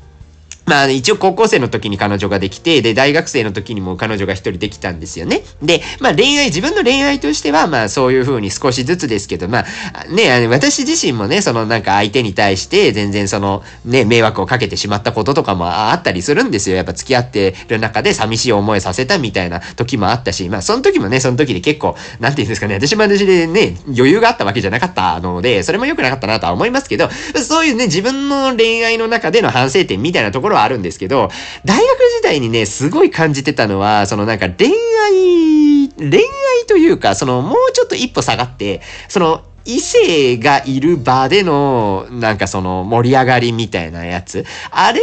[0.69, 5.43] まあ、一応高校生の時に彼女ができて、で、大学生の時にも彼女が一人できたんですよね。
[5.63, 16.77] で、まあ恋愛、自分の恋愛としては、まあそういう風に少しずつですけど、まあ、ね、私自身もね、そのなんか相手に対して全然その、ね、迷惑をかけてしまったこととかもあったりするんですよ。
[16.77, 27.09] やっぱ付き合ってる中で寂しい思いさせたみたいな時もあったし、まあその時もね、その時で結構、なんて言うんですかね、私も私でね、余裕があったわけじゃなかったので、それも良くなかったなとは思いますけど、
[27.43, 31.31] そういうね、自分の恋愛の中での反省点みたいなところはあるんですけど、
[31.65, 36.23] 大学時代にね、すごい感じてたのは、そのなんか恋愛、恋愛
[36.67, 44.45] というか、そのもうちょっと一歩下がって、その異性がいる場での、なんかその盛り上がりみたいなやつ。
[44.71, 45.01] あれ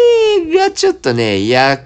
[0.58, 1.80] がちょっとね、や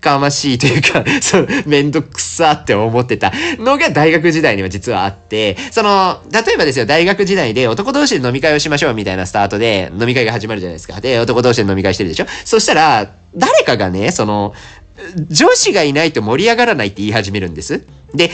[0.00, 11.00] かましいというか、そう、めんどくさって思ってたのが大学時代には実はあって、その、例えばですよ、大学時代で男同士で飲み会をしましょうみたいなスタートで飲み会が始まるじゃないですか。
[11.00, 14.54] で、男同士で飲み会してるでしょそしたら、誰かがね、その、
[15.28, 17.84] 女子がいないと盛り上がらないって言い始めるんです。
[18.14, 18.30] で、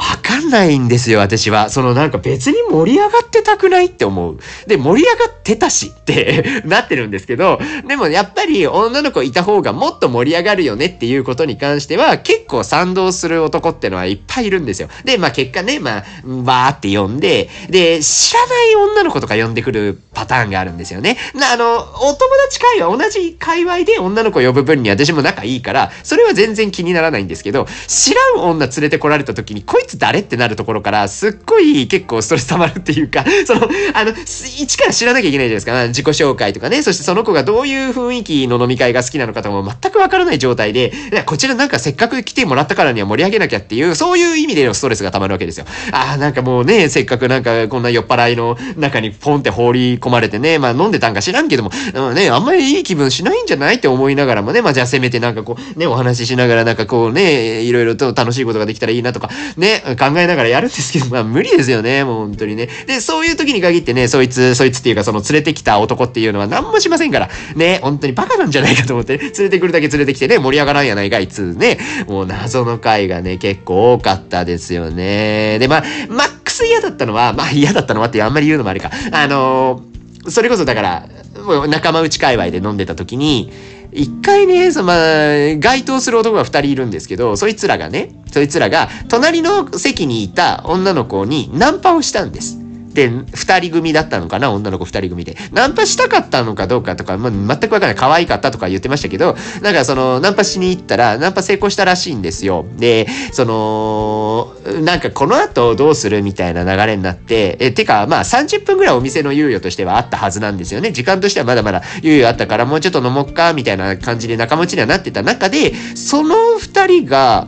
[0.00, 1.68] わかんないんですよ、私は。
[1.68, 4.38] そのなんか別に盛り上がってたくないって思う。
[4.66, 14.88] で、盛り上がってたしって なってるんですけど、でもやっぱり女の子いた方がもっと盛り上がるよねっていうことに関しては結構賛同する男ってのはいっぱいいるんですよ。
[15.04, 21.18] で、まあ結果ね、まあ、バーって呼んで、で、知らない女の子とか呼んでくるパターンがあるんですよね。
[21.52, 35.86] あの、お友達会話、同じ界隈で女の子呼ぶ分に私も仲いいから、それは全然気にならないんですけど、知らん女連れてこられた時に、こいつ誰ってなるところから、すっごい結構ストレス溜まるっていうか、 その、あの、一から知らなきゃいけないじゃないですか。
[35.88, 40.92] 自己紹介とかね、そしてその子がどういう雰囲気の飲み会が好きなのかとかも全くわからない状態で、
[41.26, 45.66] こちらなんかせっかく来てもらったからには盛り上げなきゃっていう、そういう意味でのストレスが溜まるわけですよ。
[45.92, 62.68] ああ、なんかもうね、せっかくなんかこんな酔っ払いの中にポンって放り込まれてね、まあ飲んでたんか知らんけども、うん、ね、あんまりいい気分しないんじゃないって思いながらもね、まあじゃあせめてなんかこう、ね、お話ししながらなんかこうね、いろいろと楽しいことができたらいいなとか、ね、考えながらやるんですけど、まあ無理ですよね、もう本当にね。
[62.86, 75.58] で、そういう時に限ってね、そいつ、そいつっていうかその連れてきた男っていうのは何もしませんから、ね、本当にバカなんじゃないかと思って、ね、連れてくるだけ連れてきてね、盛り上がらんやないかいつね、もう謎の回がね、結構多かったですよね。
[75.58, 78.90] で、まあ、マックス嫌だったのは、まあ嫌だったのはってあんまり言うのもあれか。
[79.12, 81.08] あのー、それこそだから、
[81.44, 83.50] もう仲間内界隈で飲んでた時に、
[83.92, 92.59] 一回ね、そのまあ、該当する男が二人いるんですけど、そいつらがね、そいつらが、隣の席にいた女の子にナンパをしたんです。
[92.92, 95.36] で、二人組だったのかな女の子二人組で。
[95.52, 97.94] ナンパしたかったのかどうかとか、まあ、全くわからない。
[97.94, 102.66] 可愛かったとか言ってましたけど、なんかその、ナンパしに行ったら、ナンパ成功したらしいんですよ。
[102.76, 110.90] で、その、なんかこの後どうするみたいな流れになって、え、てか、まあ30分ぐらいお店の猶予としてはあったはずなんですよね。
[110.92, 117.46] 時間としてはまだまだ猶予あったから、もうちょっと飲もっか、みたいな感じで仲持ちにはなってた中で、その二人が、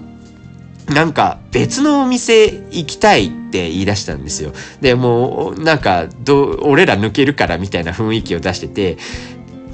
[0.93, 4.53] なんか別のお店行きたいって言い出したんですよ。
[4.81, 8.97] で、もうなんかど、俺ら抜けるからみたいな雰囲気を出してて、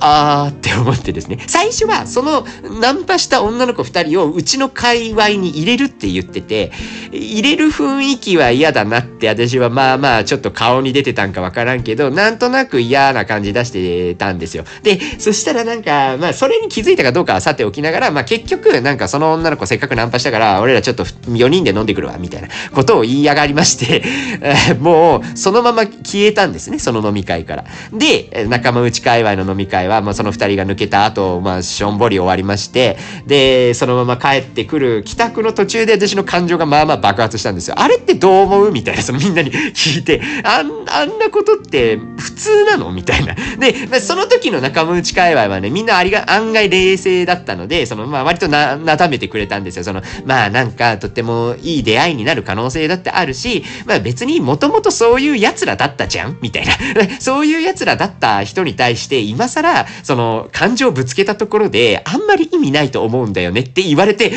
[0.00, 1.38] あーって思ってですね。
[1.46, 2.46] 最初は、その、
[2.80, 6.72] ナンパした女の子二人をうちの界隈に入れるって言ってて、
[7.12, 14.64] 入れる雰囲気は嫌だなって私はまあまあちょっと顔に出てたんかわからんけど、なんとなく嫌な感じ出してたんですよ。
[14.82, 24.02] で、そしたらなんか、まあそれに気づいたかどうかはさておきながら、まあ結局なんかその女の子せっかくナンパしたから、俺らちょっと4人で飲んでくるわ、みたいなことを言いやがりまして、
[24.78, 27.64] もうそのまま消えたんですね、その飲み会から。
[27.92, 32.96] で、仲間内界隈の飲み会は、まあその2人が抜けた後、まあしょんぼり終わりまして、
[33.27, 37.74] で、そのまま帰ってくる帰宅の途中で私の感情がまあまあ爆発したんですよ。
[37.79, 43.35] あれってどう思うみたいな、そのみんなに聞いて、あんあんなことって普通なのみたいな。
[43.35, 49.85] で、まあその時の仲間内界隈はね、みんなありが、案外冷静だったので、その、まあ割とな、なだめてくれたんですよ。
[49.85, 56.72] その、まあなんかとってもいい出会いになる可能性だってあるし、まあ別にもともとそういう奴らだったじゃんみたいな。
[57.20, 64.33] そういう奴らだった人に対して、今更、その、感情ぶつけたところで、あんまり意味ないと思うんだよねって言われて、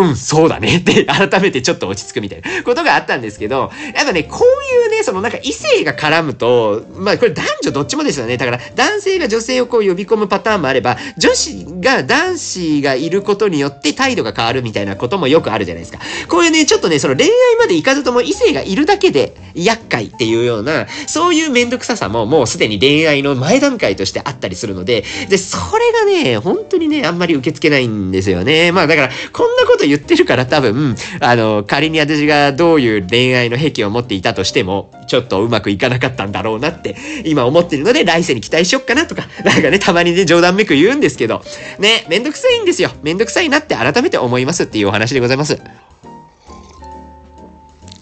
[0.00, 8.36] うん、そうだねって 改めてちょっと落ち着くみたいなことがあったんですけど、やっぱね、こういうね、そのなんか異性が絡むと、まあこれ男女どっちもですよね。
[8.36, 15.98] だから男性が女性をこう呼び込むパターンもあれば、女子が男子がいることによって態度が変わるみたいなこともよくあるじゃないですか。
[16.28, 28.72] こういうね、ちょっとね、その恋愛まで行かずとも異性がいるだけで厄介っていうような、そういうめんどくささももうすでに恋愛の前段階としてあったりするので、で、それがね、本当にね、あんまり受け付けないんですよね。
[28.72, 41.42] まあだから、こんなこと言ってるから多分、あの、仮に私がどういう恋愛の癖を持っていたとしても、ちょっとうまくいかなかったんだろうなって、今思ってるので、来世に期待しよっかなとか、なんかね、たまにね、冗談めく言うんですけど、
[41.78, 42.90] ね、めんどくさいんですよ。
[43.02, 45.60] めんどくさいなって改めて思いますっていうお話でございます。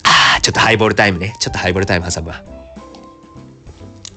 [0.04, 1.34] あ、ちょっとハイボールタイムね。
[1.38, 2.57] ちょっとハイボールタイム挟むわ。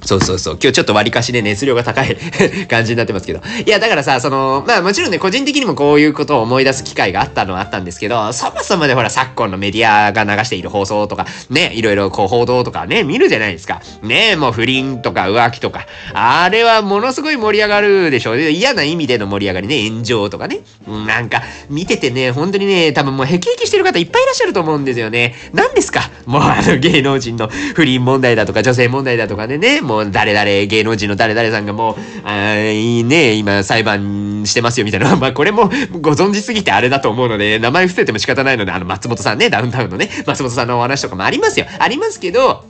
[0.04, 0.58] そうそうそう。
[0.60, 2.16] 今日ちょっと割かしで熱量が高い
[2.68, 3.40] 感じになってますけど。
[3.64, 13.80] いや、だからさ、その、まあもちろんね、個人的にもこういうことを思い出す機会があったのはあったんですけど、そもそもでほら、昨今のメディアが流している放送とか、ね、いろいろこう報道とかね、見るじゃないですか。
[14.02, 15.86] ね、もう不倫とか浮気とか。
[16.14, 18.40] あれはものすごい盛り上がるでしょう。
[18.40, 20.60] 嫌な意味での盛り上がりね、炎上とかね。
[21.06, 25.34] なんか、見ててね、本当にね、多分もうヘキヘキしてる方いっぱいいらっしゃると思うんですよね。
[25.52, 26.10] 何ですか？
[26.26, 35.16] もうあの芸能人の不倫問題だとか女性問題だとかでね、もうもう誰々芸能人の誰々さんがもう、あいいね、今裁判してますよみたいな。
[35.20, 41.66] まあこれもご存知すぎてあれだと思うので、名前伏せても仕方ないので、あの松本さんね、ダウンタウンのね、松本さんのお話とかもありますよ。
[41.78, 42.64] ありますけど、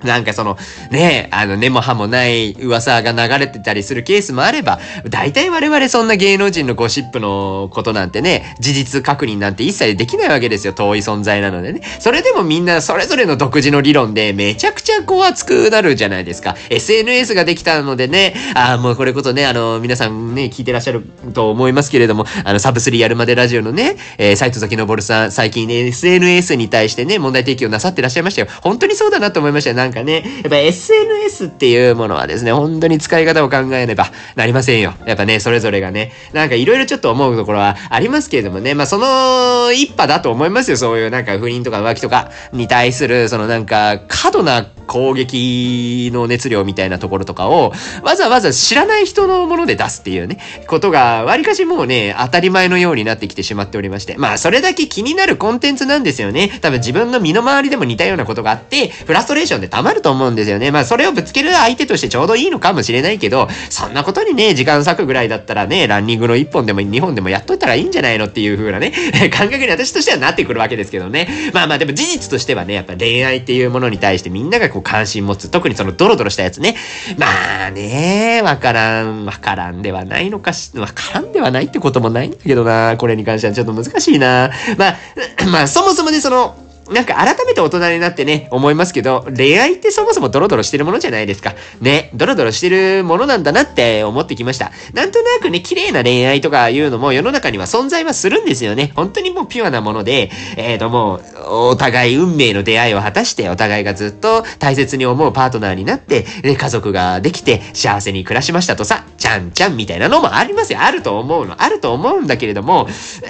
[0.04, 0.56] なんかその、
[0.90, 10.72] ねあの、根も葉もない噂が流れてたりするケースもあれば、大体我々そんな芸能人のゴシップのことなんてね、事実確認なんて一切できないわけですよ。
[10.72, 11.82] 遠い存在なのでね。
[11.98, 16.56] それでもみんなそれぞれの独自の理論でめちゃくちゃこう熱くなるじゃないですか。
[16.70, 28.48] SNS ができたのでね、ああ、もうこれこそね、あの、皆さんね、聞いてらっしゃると思いますけれども、あの、サブスリーやるまでラジオのね、えー、斎藤崎昇さん、最近ね、SNS に対してね、問題提起をなさってらっしゃいましたよ。
[28.62, 29.76] 本当にそうだなと思いましたよ。
[29.90, 34.94] なんかね、やっぱ SNS っていうものはですね、本当に使い方を考えればなりませんよ。
[35.04, 40.76] やっぱね、それぞれがね、なんかいろいろちょっと思うところはありますけれどもね、まあその一派だと思いますよ。
[40.76, 47.72] そういうなんか不倫とか浮気とかに対する、そのなんか過度な攻撃の熱量みたいなところとかを、
[48.02, 54.16] わざわざ知らない人のもので出すっていうね、ことが、わりかしもうね、当たり前のようになってきてしまっておりまして。
[54.18, 56.58] まあ、それだけ気になるコンテンツなんですよね。
[56.60, 60.70] 多分自分の身の回りでも似たようなことがあって、フラストレーションで溜まると思うんですよね。
[60.70, 68.92] まあ、それをぶつける相手としてちょうどいいのかもしれないけど、そんなことにね、時間割くぐらいだったらね、ランニングの1本でも2本でもやっといたらいいんじゃないのっていう風なね、
[69.32, 71.28] 感覚に私としてはなってくるわけですけどね。
[71.52, 75.50] まあまあ、でも事実としてはね、やっぱ恋愛っていうものに対してみんながこう関心持つ。
[75.50, 76.76] 特にそのドロドロしたやつね。
[77.16, 84.50] まあね、わからん、わからんではないのかし、わからんではないってこともないんだけどな、これに関してはちょっと難しいな。
[84.76, 84.96] まあ、
[85.50, 91.54] まあそもそもね、その、なんか改めて大人になってね、思いますけど、恋愛ってそもそもドロドロしてるものじゃないですか。
[91.80, 94.72] ね、ドロドロしてるものなんだなって思ってきました。
[94.92, 98.92] なんとなくね、綺麗な恋愛とかいうのも世の中には存在はするんですよね。
[98.96, 101.22] 本当にもうピュアなもので、えーともう、
[101.70, 110.80] お互い運命の出会いを果たして、お互いがずっと大切に思うパートナーになって、で、家族ができて幸せに暮らしましたとさ、ちゃんちゃんみたいなのもありますよ。
[110.80, 111.62] あると思うの。
[111.62, 112.88] あると思うんだけれども、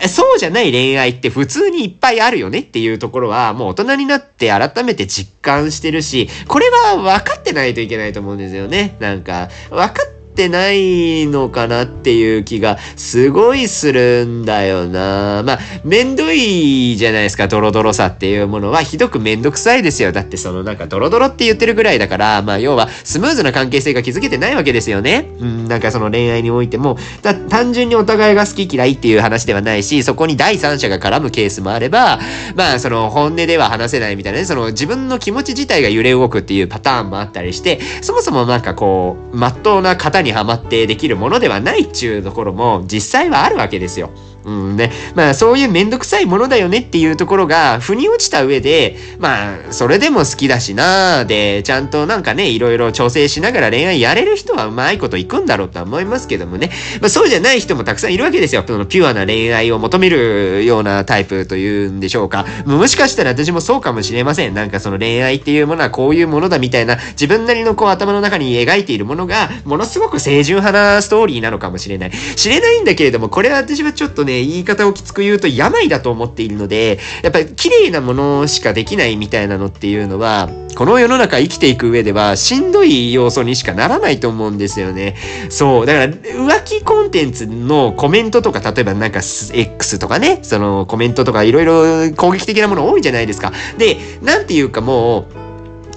[0.08, 8.96] そうじゃない恋愛って普通にいっぱいあるよねっていうところは、もう大人になってって改めて実感してるし、これは分かってないといけないと思うんですよね。
[8.98, 15.42] なんか、分かっててないのかなっていう気がすごいするんだよな。
[15.44, 18.82] まあ、めんどいじゃないですか、ドロドロさっていうものは。
[18.82, 20.12] ひどくめんどくさいですよ。
[20.12, 25.28] だってそのなんかドロドロって言ってるぐらいだから、まあ要はスムーズな関係性が築けてないわけですよね。
[25.40, 32.18] うん、なんかその恋愛においても、だ単純にお互いが好き嫌いっていう話ではないし、そこに第三者が絡むケースもあれば、
[32.54, 44.10] まあその本音では話せないみたいなね、その自分の気持ち自体が揺れ動くっていうパターンもあったりして、そもそもなんかこう、まっとうな型ににはまってできるものではないっちゅうところも実際はあるわけですよ。
[44.44, 44.90] うんね。
[45.14, 56.70] まあそういうめんどくさいものだよねっていうところが腑に落ちた上で、まあそれでも好きだしなーで、ちゃんとなんかね、いろいろ調整しながら恋愛やれる人はうまいこといくんだろうとは思いますけどもね。
[57.00, 58.64] まあそうじゃない人もたくさんいるわけですよ。
[58.66, 62.46] そのピュアな恋愛を求めるようなタイプというんでしょうか。
[62.64, 64.54] もしかしたら私もそうかもしれません。
[64.54, 72.10] なんかその恋愛っていうものはこういうものだみたいな自分なりのこう頭の中に描いているものがものすごく清純派なストーリーなのかもしれない。
[72.36, 85.16] 知れないんだけれども、これは私はちょっとね、ね言い方をきつく言うと病だと思っているので、やっぱり綺麗なものしかできないみたいなのっていうのは、この世の中生きていく上ではしんどい要素にしかならないと思うんですよね。
[85.48, 85.86] そう。
[85.86, 93.52] だから浮気コンテンツのコメントとか、例えばなんか X とかね、そのコメントとかいろいろ攻撃的なもの多いじゃないですか。
[93.78, 95.24] で、なんていうかもう、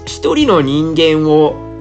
[0.05, 1.72] 一人の人間を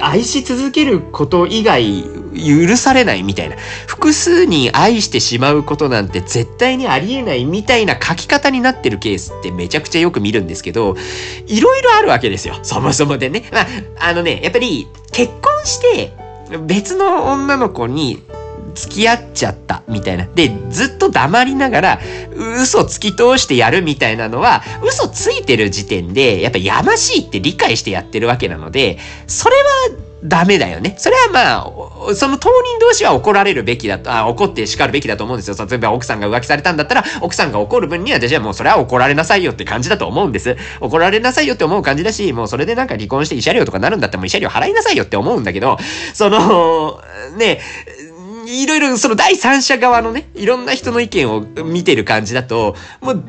[0.00, 3.56] 愛し続けること以外許されないみたいな。
[3.86, 10.96] 複数に愛してしまうことなんて絶対にありえないみたいな書き方になってるケースってめちゃくちゃよく見るんですけど、
[11.46, 12.58] いろいろあるわけですよ。
[12.62, 13.48] そもそもでね。
[13.52, 13.66] まあ、
[14.00, 16.12] あのね、やっぱり結婚して
[16.66, 18.22] 別の女の子に
[18.74, 20.26] 付き合っちゃったみたいな。
[20.26, 22.00] で、ずっと黙りながら
[22.60, 29.62] 嘘突き通してやるみたいなのは嘘ついてる時点でやっぱやましいって理解してやってるわけなので、それは
[30.24, 30.94] ダメだよね。
[30.96, 35.66] それはまあ、その当人同士は怒られるべきだと、あ怒って叱るべきだと思うんですよ。
[35.68, 40.56] 例えば奥さんが浮気されたんだったら、奥さんが怒る分には私はもうそれは怒られなさいよって感じだと思うんです。
[40.80, 45.76] 怒られなさいよって思う感じだし、もうそれでなんか離婚して慰謝料とかなるんだったらもう慰謝料払いなさいよって思うんだけど、
[46.14, 47.02] その、
[47.36, 47.60] ね、
[48.46, 53.24] いろいろその第三者側のね、いろんな人の意見を見てる感じだと、もう、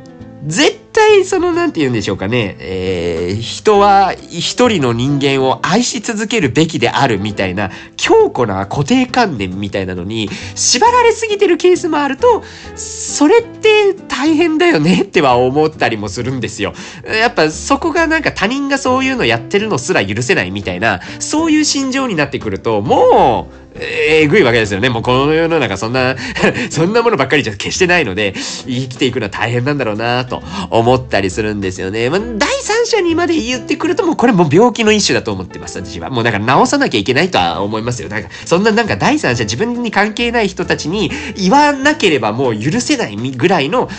[0.45, 12.43] 絶対その、なんて言うんでしょうかね、えー、人は一人の人間を愛し続けるべきであるみたいな強固な固定観念みたいなのに縛られすぎてるケースもあると、
[12.75, 16.73] それって大変だよねっては思ったりもするんですよ。
[17.06, 24.90] やっぱそこがなんか他人がそういうのやってるのすら許せないみたいな、そういう心情になってくると、もう、えぐいわけですよね。
[24.90, 26.16] もうこの世の中そんな
[26.72, 28.34] そんなものばっかりじゃ決してないので、
[28.66, 32.10] 生きていくのは大変なんだろうなと思ったりするんですよね。
[32.10, 36.10] まあ、第三者にまで言ってくるともうこれもう病気の一種だと思ってます、私は。
[36.10, 38.08] もうだから治さなきゃいけないとは思いますよ。
[38.08, 43.90] なんか、そんななんか第三者、自分に関係ない人たちに言わなければもう許せないぐらいの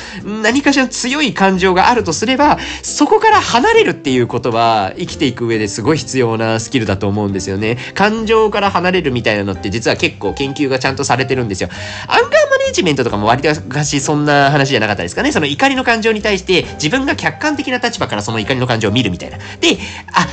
[0.42, 7.76] 何かしらの強い感情があるとすれば、そこから離れるっていうことは生きていく上ですごい必要なスキルだと思うんですよね。
[7.94, 11.68] 感情から離れるみたいなのってって実は結構研究がちゃんとされてるんですよ。
[12.08, 15.32] アンガーマネジメントとかも割と昔そんな話じゃなかったですかね。
[15.32, 19.38] その怒りの感情に対して自分が客観的な立場からその怒りの感情を見るみたいな。
[19.38, 19.78] で、
[20.12, 20.26] あ、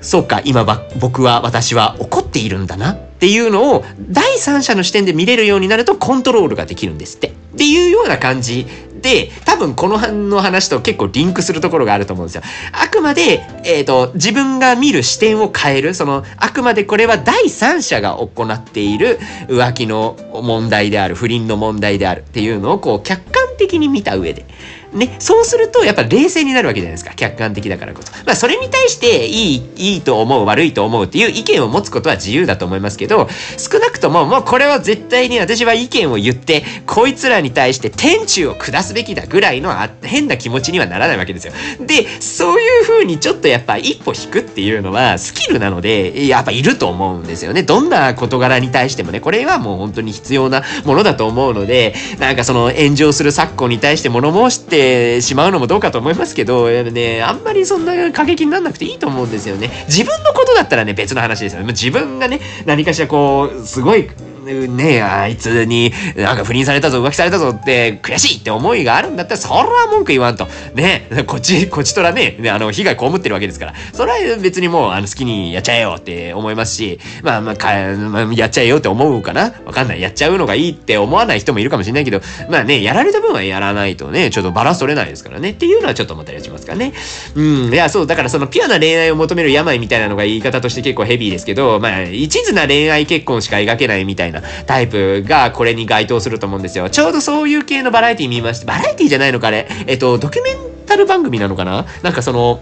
[0.00, 7.28] そうか、今は僕は、私は怒っているんだなっていうのを第三者の視点で見れるようになるとコントロールができるんですって。
[7.28, 8.66] っていうような感じ
[9.02, 12.42] で、多分この辺の話と結構リンクするところがあると思うんですよ。
[12.72, 24.46] あくまで、えっ、ー、と、自分が見る視点を変える、その、あくまでこれは第三者が行っている浮気の問題である、不倫の問題であるっていうのをこう客観的に見た上で、
[24.92, 27.12] ね、そうするとやっぱ冷静になるわけじゃないですか。
[27.14, 28.12] 客観的だからこそ。
[28.26, 41.52] まあそれに対していい、いいと思う、悪いと思うっていう意見を持つことは自由だと思いますけど、少なくとももうこれは絶対に私は意見を言って、こいつらに対して天柱を下すべきだぐらいの変な気持ちにはならないわけですよ。
[41.80, 47.62] で、そういう風にちょっとやっぱ一歩引くっていうのはスキルなので、やっぱいると思うんですよね。
[47.62, 59.70] どんな事柄に対してもね、これはもう本当に必要なものだと思うので、なんかその炎上する昨今に対して物申しててしまうのもどうかと思いますけど、ね、あんまりそんな過激にならなくていいと思うんですよね。
[59.86, 61.68] 自分のことだったらね、別の話ですよね。
[61.68, 64.10] 自分がね、何かしらこう、すごい
[64.42, 70.46] ねえあいつになんか不倫されたぞ浮気されたぞって悔しいって思いがあるんだったらそれは文句言わんと。
[70.74, 73.74] ねえこっちこっちとらねあの被害被ってるわけですから。
[73.92, 79.52] それは別にもうあの好きにやっちゃえよって思いますしまあまあか、まあ、やっちゃえよって思うかな？
[79.64, 80.00] わかんない。
[80.00, 85.50] やっちゃうのがいいって思わない人もいるかもしれないけどまあねやられた分はやらないとねちょっとバランス取れないですからね。
[85.50, 86.92] っていうのはちょっと思ったりしますからね。
[87.36, 96.90] うんいやそうだからそのピュアな恋愛を求める病みたいなのが言い方として結構ヘビーですけどまあ一途な恋愛結婚しか描けないみたいななタイプがこれに該当すると思うんですよ。
[96.90, 99.68] ちょうどそういう系のバラエティ見まして、バラエティじゃないのかあれ？
[99.86, 100.56] えっと、ドキュメン
[100.86, 101.86] タル番組なのかな？
[102.02, 102.60] なんかその、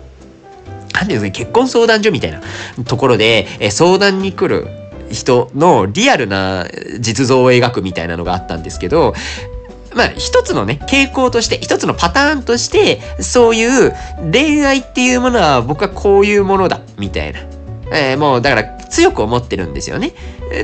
[0.92, 2.42] なんていうんですか、結婚相談所みたいな
[2.84, 4.68] ところで、え相談に来る
[5.11, 6.66] 人のリアルな
[7.01, 9.14] 実像を描くみたいなのがあったんですけど、
[9.92, 13.92] まあ、一つのね、傾向として、一つのパターンとして、そういう
[14.30, 17.40] 恋愛っていうものは僕はこういうものだ、みたいな。
[17.93, 20.12] えー、もう、だから強く思ってるんですよね。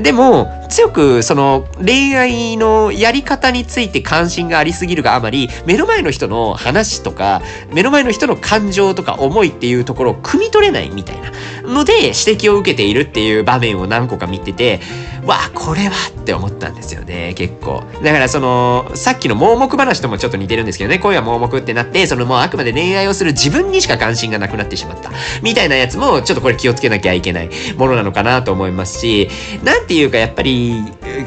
[0.02, 7.40] でも、強くその恋愛のやり方について関心がありすぎるがあまり、目の前の人の話とか、
[7.72, 11.30] 目の前の人の感情とか思いっていうところを汲み取れないみたいな
[11.62, 14.80] ので指摘を受けているっていう場面を何個か見てて、
[15.24, 17.82] わあ、これはって思ったんですよね、結構。
[18.02, 25.10] だからその、さっきの盲目話ともちょっと似てるんですけどね、恋は盲目ってなって、そのもうあくまで恋愛をする自分にしか関心がなくなってしまった。
[25.42, 29.28] みたいなやつも、ちょっとこれ気をつけなきゃいけないものなのかなと思いますし、
[29.64, 30.74] なんていうかやっぱり、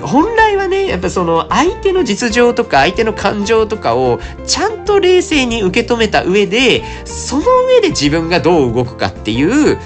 [0.02, 9.78] 本来はね、やっぱその相手の実情とか相手の感情とかをちゃんと冷静に受け止めた上で、その上で自分がどう動くかっていう、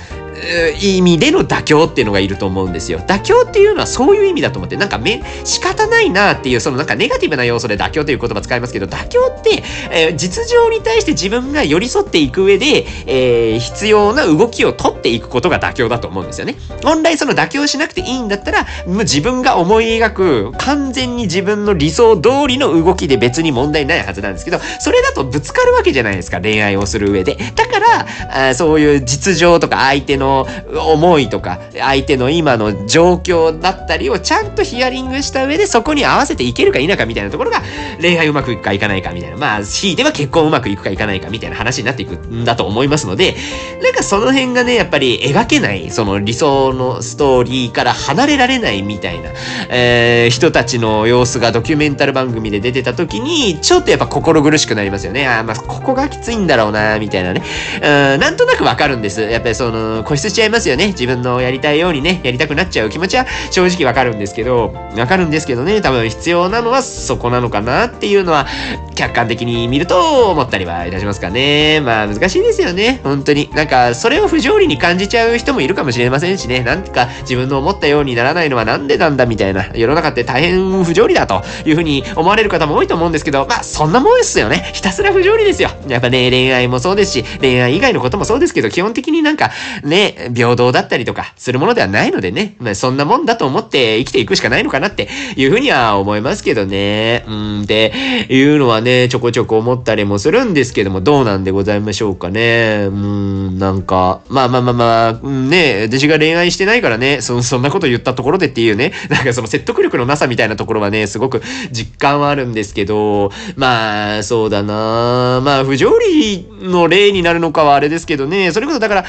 [0.82, 3.00] 意味での妥協っていうのがいると思うんですよ。
[3.00, 16.56] 妥協っていうのはそういう意味だと思って、なんかめ、仕方ないなっていう、そのなんかネガティブな要素で妥協という言葉使いますけど、妥協って、えー、実情に対して自分が寄り添っていく上で、えー、必要な動きを取っていくことが妥協だと思うんですよね。
[16.84, 27.38] 本来その妥協しなくていいんだったら、もう自分が思い描く完全に自分の理想通りの動きで別に問題ないはずなんですけど、それだとぶつかるわけじゃないですか、恋愛をする上で。
[27.56, 37.62] だから、あそういう実情とか相手の思いとか、相手の今の状況だったりをちゃんとヒアリングした上でそこに合わせていけるか否かみたいなところが
[38.02, 39.38] 恋愛うまくいくかいかないかみたいな。
[39.38, 43.36] まあ、強いては結婚うまくいくかいかないかみたいな話になっていくんだと思いますので、
[43.82, 49.30] なんかその辺がね、やっぱり描けない、その理想のストーリーから離れられないみたいな、
[49.70, 55.28] えー、人たちの様子がドキュメンタル番組で出てた時に、ちょっとやっぱ心苦しくなりますよね。
[55.28, 57.44] ああ、まあ、ここがきついんだろうな、みたいなね。
[57.82, 59.22] うん、なんとなくわかるんです。
[59.22, 60.88] やっぱりその、固しちゃいますよね。
[60.88, 68.48] 自分のやりたいようにね、やりたくなっちゃう気持ちは正直わかるんですけど、わかるんですけどね、多分必要なのはそこなのかなっていうのは、
[68.96, 71.82] 客観的に見ると思ったりはいたしますかね。
[71.82, 73.02] まあ難しいですよね。
[73.04, 73.50] 本当に。
[73.54, 76.62] なんか、それを不条理に感じちゃう人もいるかもしれませんしね。
[76.62, 79.66] なんか自分の思ったようにならないのはなんでなんだみたいな。
[79.74, 84.70] 世の中って大変不条理だというふうに思われる方も多いと思うんですけど、まあそんなもんですよね。
[84.74, 85.70] ひたすら不条理ですよ。
[85.88, 89.52] やっぱね、恋愛もそうですし、恋愛以外のこともそうですけど、基本的になんか
[89.84, 90.03] ね、
[90.34, 97.26] 平等だったりとかするものではないのでね、まあ、そんなもんだと思って生きていくしかないのかなっていうふうには思いますけどね。
[97.28, 97.94] うん、って
[98.30, 102.88] いうのはね、ちょこちょこ思ったりもするんですけども、どうなんでございましょうかね。
[102.88, 111.42] うん、なんか、まあまあまあまあ、うんね、私が恋愛してないからね、そそんなこと言ったところでっていうね、 なんかその説得力のなさみたいなところはね、すごく
[111.72, 119.06] 実感はあるんですけど、まあ、そうだなまあ、不条理の例になるのかはあれですけどね、それこそだから、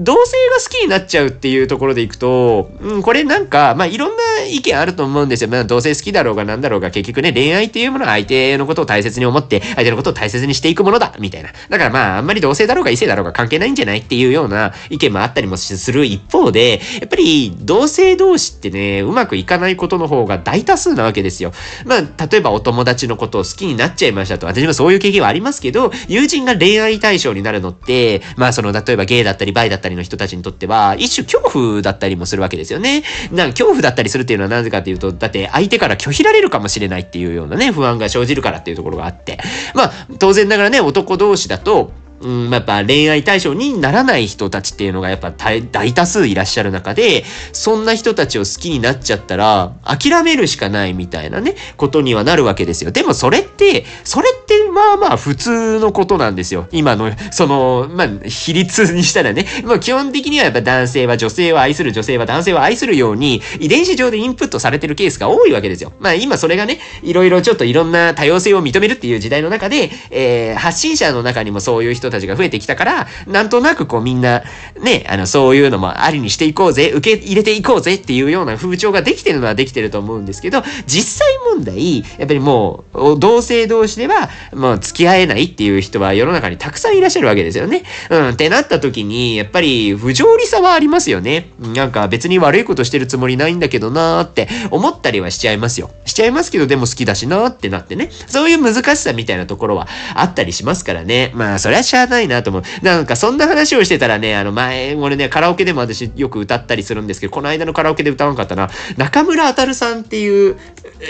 [0.00, 5.50] 同性が好きになっちゃうっていうところでいくと、うん、これなんか、まあ、いろんな意見あると思うんですよ。
[5.50, 11.50] まあ、同性好きだろうがなんだろうが、結局ね、恋愛っていうものは相手のことを大切に思って、相手のことを大切にしていくものだ、みたいな。
[11.68, 21.52] だからまあ、あんまり同性だろうが異性だろうが関係ないんじゃないっていうような意見もあったりもする一方で、やっぱり同性同士ってね、うまくいかないことの方が大多数なわけですよ。
[21.84, 24.46] まあ、例えばお友達のことを好きになっちゃいましたと。
[24.46, 33.02] 私もそういう経験はありますけど、友人が恋愛対象になるのって、まあその、例えばゲイだったりバイだったりの人たちにとっては、一種恐怖だったりもするわけですよね。
[33.32, 39.38] なん恐怖だったりするっていうのはなぜかっていうと、だって相手から拒否られるかもしれないっていうようなね、不安が生じるからっていうところがあって。
[39.74, 45.62] まあ、当然ながらね、男同士だと、うん、やっぱ恋愛対象にならない人たちっていうのがやっぱ大
[45.94, 52.90] 多数いらっしゃる中で、そんな人たちを好きになっちゃったら、諦めるしかないみたいなね、ことにはなるわけですよ。
[52.90, 56.68] でもそれって、それってまあまあ普通のことなんですよ。
[56.70, 65.92] 今の、その、まあ、比率にしたらね、まあ基本的にはやっぱ男性は女性を愛する、女性は男性を愛するように、遺伝子上でインプットされてるケースが多いわけですよ。
[65.98, 74.44] まあ今それがね、いろいろちょっといろんな多様性を認めるっていう時代の中で、えー、発信者の中にもそういう人たちが増えてきたから、なんとなくこうみんな、
[74.80, 87.84] ね、あの、そういうのもありにしていこうぜ、受け入れていこうぜっていうような風潮ができてるのはできてると思うんですけど、実際問題、やっぱりもう、同性同士では、もう付き合えないっていう人は世の中にたくさんいらっしゃるわけですよね。
[88.10, 91.50] うん、ってなった時に、やっぱり不条理さはありますよね。
[91.58, 95.90] なんか別に悪いことしてるつもりないんだけどなーって思ったりはしちゃいますよ。
[96.04, 98.10] しちゃいますけど、でも好きだしなーってなってね。
[98.26, 101.32] そういう難しさみたいなところはあったりしますからね。
[101.34, 102.62] まあ、それはしゃあないなと思う。
[102.82, 110.56] なんかそんな話をしてたらね、あの前、俺ね、カラオケでも私よく歌ったりするんですけど、この間のカラオケで歌わなかったな、中村あたるさんっていう、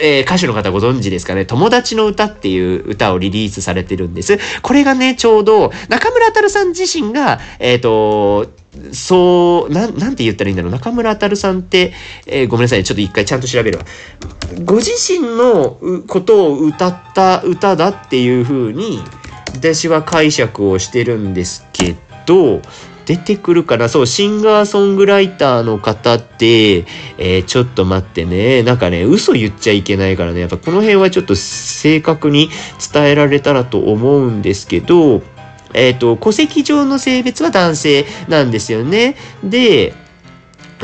[0.03, 4.39] えー、歌手の方ご存知ですかね、友達の歌っていう歌をリリースされてるんです。
[4.63, 8.51] これがね、ちょうど、中村あたるさん自身が、えっ、ー、と、
[8.93, 10.73] そう、なん、なんて言ったらいいんだろう。
[10.73, 11.93] 中村あたるさんって、
[12.27, 12.85] えー、ごめんなさい。
[12.85, 13.85] ちょっと一回ちゃんと調べるわ。
[14.65, 19.03] ご自身のことを歌った歌だっていう風に、
[19.55, 22.61] 私は解釈をしてるんですけど、
[23.09, 26.81] 出てくるかなそう、シンガーソングライターの方って、
[27.17, 28.63] えー、ちょっと待ってね。
[28.63, 30.41] なんかね、嘘言っちゃいけないからね。
[30.41, 32.51] やっぱこの辺はちょっと正確に
[32.93, 35.23] 伝えられたらと思うんですけど、
[35.73, 39.17] えっ、ー、と、戸籍上の性別は男性なんですよね。
[39.43, 39.95] で、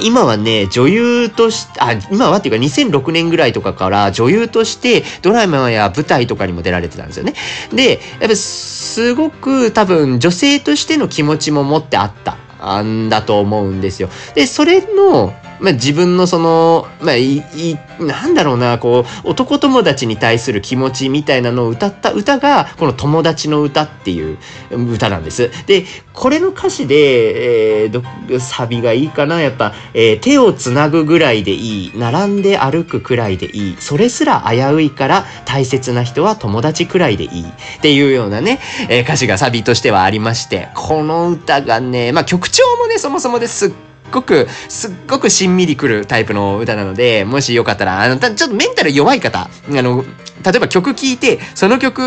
[0.00, 7.34] 今はね、女優として、あ、今はっていうか2006年ぐらいとかから女優としてドラマや舞台とかにも出られてたんですよね。
[7.72, 12.36] で、やっぱすごく多分女性としての気持ちも持ってあった。
[12.82, 14.08] んだと思うんですよ。
[14.34, 15.34] で、それの、
[15.64, 24.36] まあ、自分のその、まあ、い、い、なんだろうな、こう、男友達に対する気持ちみたいなのを歌った歌が、この友達の歌っていう
[24.70, 25.50] 歌なんです。
[25.66, 38.60] で、これの歌詞で、えー、サビがいいかな、やっぱ、えー、手をつなぐぐらいでいい、並んで歩くくらいでいい、それすら危ういから大切な人は友達くらいでいいっていうようなね、
[38.90, 43.72] えー、歌詞がサビとしてはありまして、この歌がね、まあ曲調もね、そもそもですっ
[44.14, 50.04] ごく、すっごくしんみりくるタイプの歌なので、もしよかったら、あの、ちょっとメンタル弱い方、あの、
[50.44, 52.02] 例えば曲聴いて、その曲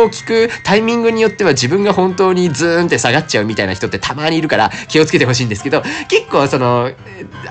[0.00, 6.90] を聴くタイミングによっては自分が本当にズーンって下がっちゃうみたいな人ってたまにいるから気をつけてほしいんですけど、結構その、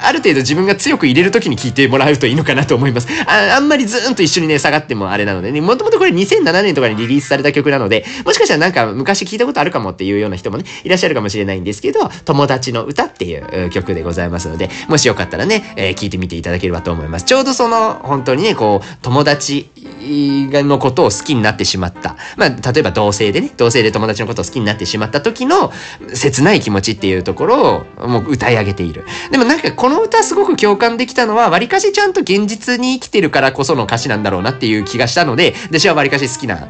[0.01, 3.07] ある程度自分が強く入れる時に聴いてもらうといいのかなと思います。
[3.27, 17.25] ああんまりズーンと一緒にね、下がってもあれなのでね、もともとこれ2007年とかにリリースされた曲なので、もしかしたらなんか昔聴いたことあるかもっていうような人もね、いらっしゃるかもしれないんですけど、友達の歌っていう曲でございますので、もしよかったらね、えー、聞いてみていただければと思います。
[17.25, 19.69] ちょうどその、本当にね、こう、友達
[20.05, 22.15] のことを好きになってしまった。
[22.37, 25.71] まあ、例えば同性でね、同性で友達のことを好きになってしまった時の
[26.13, 29.05] 切ない気持ちっていうところをもう歌い上げている。
[29.31, 36.69] でもなんかこの歌すごく共感できたのは、わりかしちゃんと現実に生きてるからこその歌詞なんだろうなっていう気がしたので、私はわりかし好きな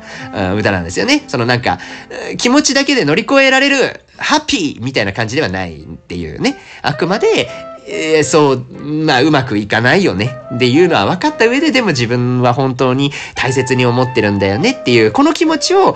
[0.55, 1.23] 歌なんですよね。
[1.27, 1.79] そのなんか、
[2.38, 6.57] 気持ちだけで乗り越えられる、ハッピーみたいな感じではないっていうね。
[6.81, 7.49] あくまで、
[7.88, 15.95] えー、そう、まあ、うまくいかないよねっていうのは分かった上で、でも自分は本当に大切に思ってるんだよねっていう、この気持ちを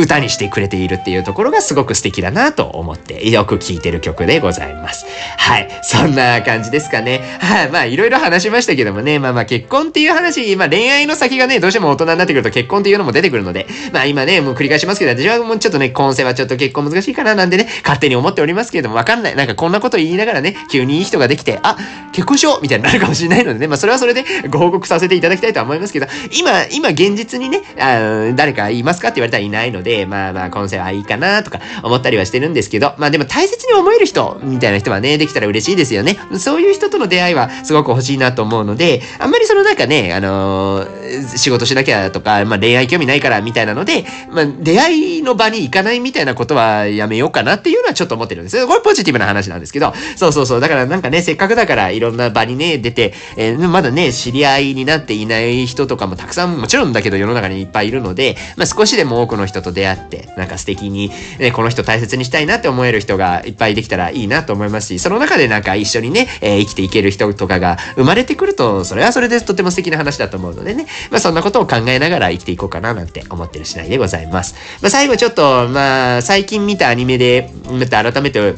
[0.00, 5.06] 歌にしてくれているっていうところがすごく素敵だなと思って、よく聴いてる曲でございます。
[5.38, 5.68] はい。
[5.82, 7.38] そんな感じですかね。
[7.40, 7.70] はい。
[7.70, 19.36] まあ、いろいろ話しましたけどもね、まあまあ、結婚っていう話、まあ恋愛の先がね、どうしても大人になってくると結婚っていうのも出てくるので、まあ今ね、もう繰り返しますけど、私はもうちょっとね、今世はちょっと結婚難しいかななんでね、勝手に思っておりますけれども、わかんない。
[19.36, 21.76] なんかこんなこと言いながらね、急にいい人ができて、あ、
[22.12, 26.06] 結婚しようみたいになるかもしれないのでね、まあそれはそれでご報告させていただきたいと思いますけど、
[26.38, 36.18] 今、今現実にね、あ誰かいますかって言われたらいないので、まあまあ今世はいいかなとか思ったりはしてるんですけど、まあでも大切に思える人みたいな人はね、できたら嬉しいですよね。
[36.38, 48.66] そういう人との出会いはすごく欲しいなと思うので、あんまりそのなんかね、あのー、仕事しなきゃとか、まあ恋愛興味ないからみたいなので、まあ出会いの場に行かないみたいなことはやめようかなっていうのはちょっと思ってるんです。
[48.66, 50.60] これポジティブな話なんですけど、そうそうそう。
[50.60, 74.54] だからなんかね、せっかくだからいろんな場にね、出て、えー、まだね、知り合いになっていない人とかもたくさん、もちろんだけど世の中にいっぱいいるので、まあ、少しでも多くの人と出会って、なんか素敵に、ね、この人大切にしたいなって思える人がいっぱいできたらいいなと思いますし、その中でなんか一緒にね、えー、生きていける人とかが生まれてくると、それはそれでとても素敵な話だと思うのでね、まあ、そんなことを考えながら生きていこうかななんて思ってる次第でございます。
[74.82, 78.54] まあ、最後ちょっと、まあ、最近見たアニメで、また改めて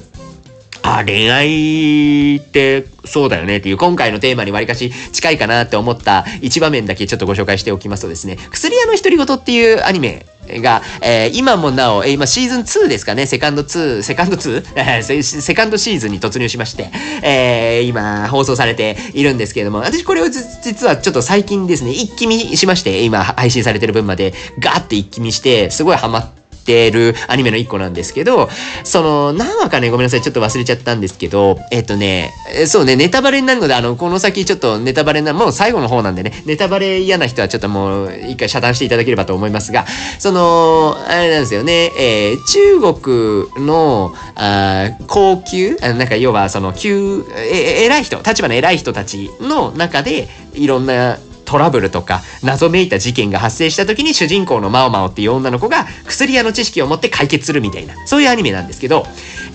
[0.88, 10.26] あ、恋愛ってそうだよねっていう今回のテーマにわりかし近いかなって思った一場面だけちょっとご紹介しておきますとですね、薬屋の独り言っていうアニメ
[10.62, 14.62] が、えー、今もなお、えー、今シーズン2ですかね、セカンド2、セカンド 2?
[15.22, 16.90] セカンドシーズンに突入しまして、
[17.22, 26.37] えー、今放送されているんですけれども、私これを実はちょっと最近ですね、一気見しまして、今配信されてる分までガーって一気見して、すごいハマって、
[26.68, 28.50] てるアニメの一個なんですけど、
[28.84, 32.34] その、何話かね、ごめんなさい、ちょっと忘れちゃったんですけど、えっ、とね、
[32.66, 39.86] そうね、ネタバレになるので、あの、この先ちょっとネタバレな、もう最後の方なんでね、ネタバレ嫌な人はちょっともう一回遮断していただければと思いますが、
[40.18, 51.18] その、あれなんですよね、えー、中国の、あ高級あ、なんか要はその、級、え、偉い人、立場の偉い人たちの中で、いろんな
[51.48, 59.06] トラブルとか謎めいた事件が発生した時に主人公のマオマオっていう女の子が薬屋の知識を持って解決するみたいなそういうアニメなんですけど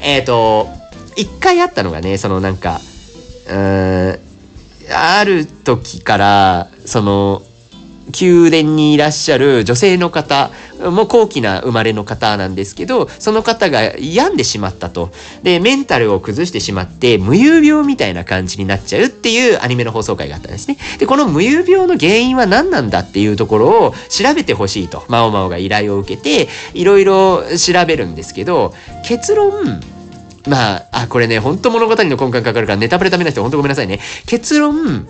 [0.02, 0.68] えっ、ー、と
[1.16, 2.82] 一回あったのがねそのなんか
[3.48, 4.20] うーん
[4.92, 7.44] ある時からその
[8.08, 28.74] 宮殿にいらっしゃる女性の方も高貴な生まれの方なんですけどその方が病んでしまったとでメンタルを崩してしまって無遊病みたいな感じになっちゃうっていうアニメの放送回があったんですねでこの無遊病の原因は何なんだっていうところを調べてほしいとマオマオが依頼を受けていろいろ調べるんですけど
[29.06, 29.82] 結論
[30.46, 34.00] まあ、あ、これね、本当物語の根幹かかるからネタバレダメな人本当ごめんなさいね。
[34.26, 35.08] 結論、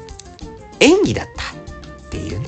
[0.79, 1.43] 演技だった
[2.07, 2.42] っていうね。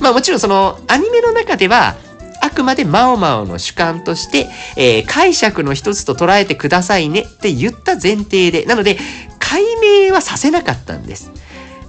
[0.00, 1.96] まあもちろんそのアニメの中では
[2.40, 8.96] あくまでマオマオの主観として、えー、解釈の一つと捉えてくださいねって言った前提で、なので
[9.38, 9.62] 解
[10.06, 11.30] 明はさせなかったんです。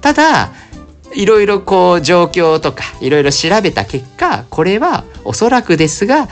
[0.02, 0.52] ただ、
[1.14, 6.28] いろいろこう状況とかいろいろ調べた結果、これはおそらくですが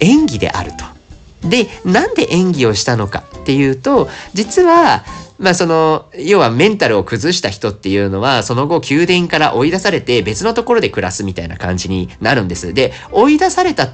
[0.00, 1.48] 演技であると。
[1.48, 5.04] で、なんで演技をしたのかっていうと、実は
[5.42, 12.72] まあその、要はメンタルを崩した人っていうのは、その後宮殿から追い出されて別のところで暮らすみたいな感じになるんです。
[12.72, 13.88] で、追い出された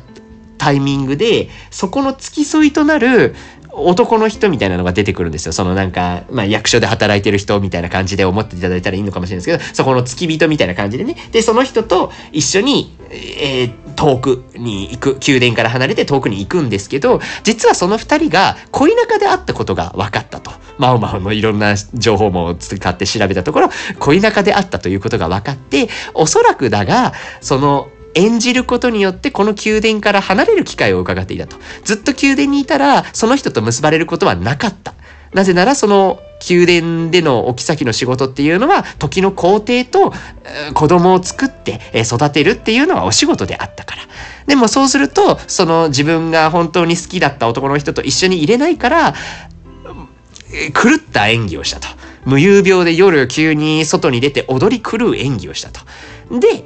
[0.59, 3.35] タイミングで、そこの付き添いとなる
[3.81, 5.53] 男の人みたいなのが出てくるんですよ。
[5.53, 11.17] そのなんか、まあ役所で働いてる人みたいな感じで思っていただいたらいいのかもしれないですけど、そこの付き人みたいな感じでね。
[11.33, 20.51] で、その人と一緒に、えー、遠くに行く、宮殿から離れて遠くに行くんですけど、実はその二人が恋仲であったことが分かったと。
[20.79, 27.89] マオマオのいろんな情報も使って調べたところ、恋仲であったということが分かって、おそらくだが、その
[28.19, 31.57] 演じることによってこの宮殿から離れる機会を伺っていたと。
[31.85, 34.95] ずっと宮殿にいたら、その人と結ばれることはなかった。
[35.33, 40.13] なぜならその宮殿でのお妃の仕事っていうのは時の皇帝と
[40.73, 44.03] 子供を作って育てるっていうのはお仕事であったから。
[44.47, 49.15] でもそうするとその自分が本当に好きだった男の人と一緒にいれないから
[50.73, 51.89] 狂った演技をしたと。
[52.25, 55.81] 無遊病で夜急に外に出て踊り狂う演技をしたと。
[56.39, 56.65] で、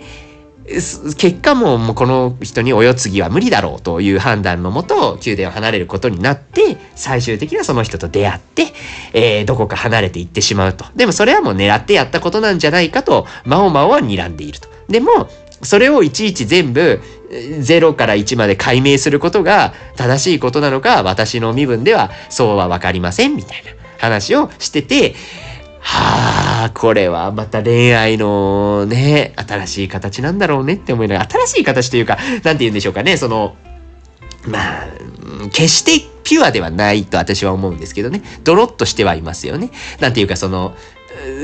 [0.65, 8.67] 結果ももうこの人にお世継ぎは無理だろうという判断のもと宮殿を離れることになって最終的にはその人と出会って、
[9.13, 10.85] えー、どこか離れていってしまうと。
[10.95, 14.69] でもそれはもう狙ってやったことなんじゃないかとマオマオは睨んでいると。
[14.89, 15.29] でも
[15.63, 17.01] それをいちいち全部
[17.31, 25.15] 0から1まで解明することが正しいことなのか私の身分ではそうは分かりませんみたいな話をしてて
[25.83, 33.57] はあ、これはまた恋愛のね、新しい形なんだろうねって思いながら、新しい形というか、なんて言うんでしょうかね、その、
[34.47, 34.87] まあ、
[35.53, 39.71] 決してピュアではないと私は思うんですけどね、ドロッとしてはいますよね。
[40.01, 40.75] なんていうかその、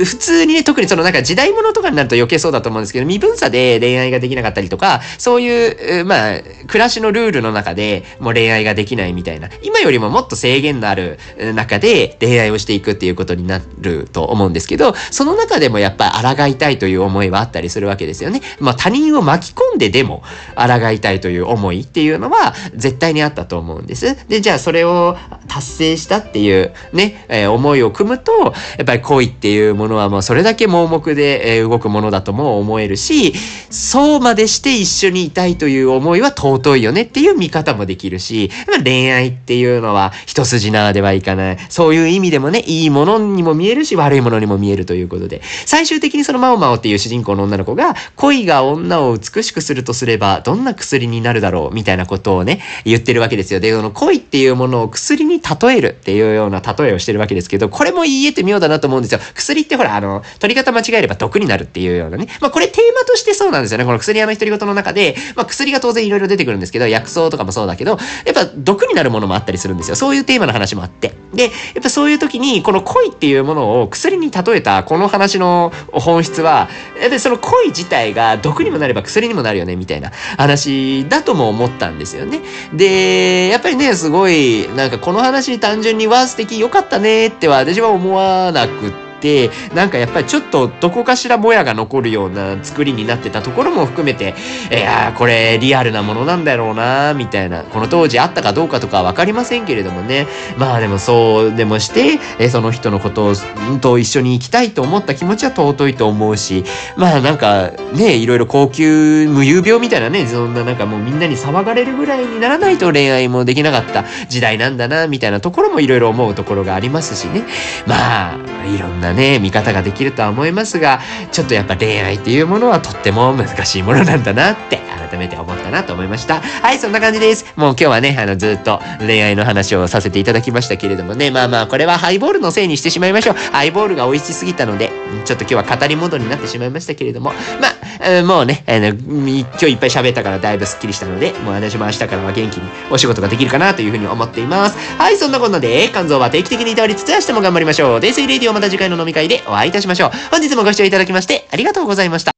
[0.05, 11.19] 普通にね、特にそのなんか時代物とかになると余計そうだと思うんですけど、身分差で恋愛ができなかったりとか、そういう、まあ、暮らしのルールの中でもう恋愛ができないみたいな、今よりももっと制限のある
[11.55, 18.41] 中で恋愛をしていくっていうことになると思うんですけど、その中でもやっぱ抗いたいという思いはあったりするわけですよね。
[18.61, 20.23] まあ他人を巻き込んででも
[20.57, 24.17] 抗いたいという思いっていうのは絶対にあったと思うんです。
[24.29, 25.17] で、じゃあそれを
[25.47, 33.35] 達成したっていうね、えー、思いを組むと、やっぱり恋っていういうものはもうそれだけ盲目で、え動くものだとも思えるし、
[33.71, 38.51] そうまでして一緒にいたいという思いは尊いよねっていう見方もできるし、
[38.85, 41.59] 恋愛っていうのは一筋縄ではいかない。
[41.69, 53.61] そういう意味でもね、いいものにも見えるし、悪いものにも見えるということで、最終的にそのマオマオっていう主人公の女の子が、恋が女を美しくするとすれば、どんな薬になるだろうみたいなことをね、言ってるわけですよ。
[53.61, 59.21] で、その恋っていうものを薬に例えるっていうような例えをしてるわけですけど、これも言い得て妙だなと思うんですよ。
[59.49, 62.29] 薬ってほら、あの、取り方間違えれば毒になるっていうようなね。
[62.41, 63.85] まあこれテーマとしてそうなんですよね。
[63.85, 69.97] この薬屋の独り言の中で、まあ薬が当然いろいろ出てくるんですけど、薬草とかもそうだけど、やっぱ毒になるものもあったりするんですよ。
[69.97, 71.15] そういうテーマの話もあって。
[71.33, 76.69] で、やっぱそういう時に、この恋っていうものを薬に例えたこの話の本質は、
[77.01, 82.41] やっぱりその恋自体が毒にもなれば薬にもなるよね、みたいな話だとも思ったんですよね。
[82.75, 94.35] で、やっぱりね、すごい、なんかこの話単純には素敵良かったねっては私は思わなくて、て、なんかやっぱりちょっとどこかしらもやが残るような作りになってたところも含めて、
[94.71, 103.35] いやーこれリアルなものなんだろうなみたいな、この当時あったかどうかとかはわかりませんけれどもね、まあでもそうでもして、えその人のことを、
[103.81, 106.65] と一緒に行きたいと思った気持ちは尊いと思うし、
[106.97, 117.43] まあなんかね、いろいろ高級無遊病みたいなね、そんななんかもうみんなに騒がれるぐらいにならないと恋愛もできなかった時代なんだな、みたいなところもいろいろ思うところがありますしね。
[117.87, 121.01] まあ、いろんななね、見方ができるとは思いますが、
[121.33, 124.81] ちょっとやっぱ恋愛っていうものはとっても難しいものなんだなって
[125.11, 126.41] 改めて思ったなと思いました。
[126.41, 127.47] はい、そんな感じです。
[127.57, 133.37] もう今日はね、あの、ずっと恋愛の話をさせていただきましたけれどもね、まあまあ、これはハイボールのせいにしてしまいましょう。
[133.53, 134.93] ハイボールが美味しすぎたので、
[135.25, 144.79] ちょっと今日は語り戻りになってしまいましたけれども、まあ、もうね、あの、今日いっぱい喋ったからだいぶスッキリしたので、もう私も明日からは元気にお仕事ができるかなというふうに思っています。
[144.99, 148.01] はい、そんなことで、肝臓は定期的に倒りつつ明日も頑張りましょう。
[148.01, 150.11] デイスイレディオまた次回の飲み会でお会いいたしましょう。
[150.31, 152.38] 本日もご視聴いただきましてありがとうございました。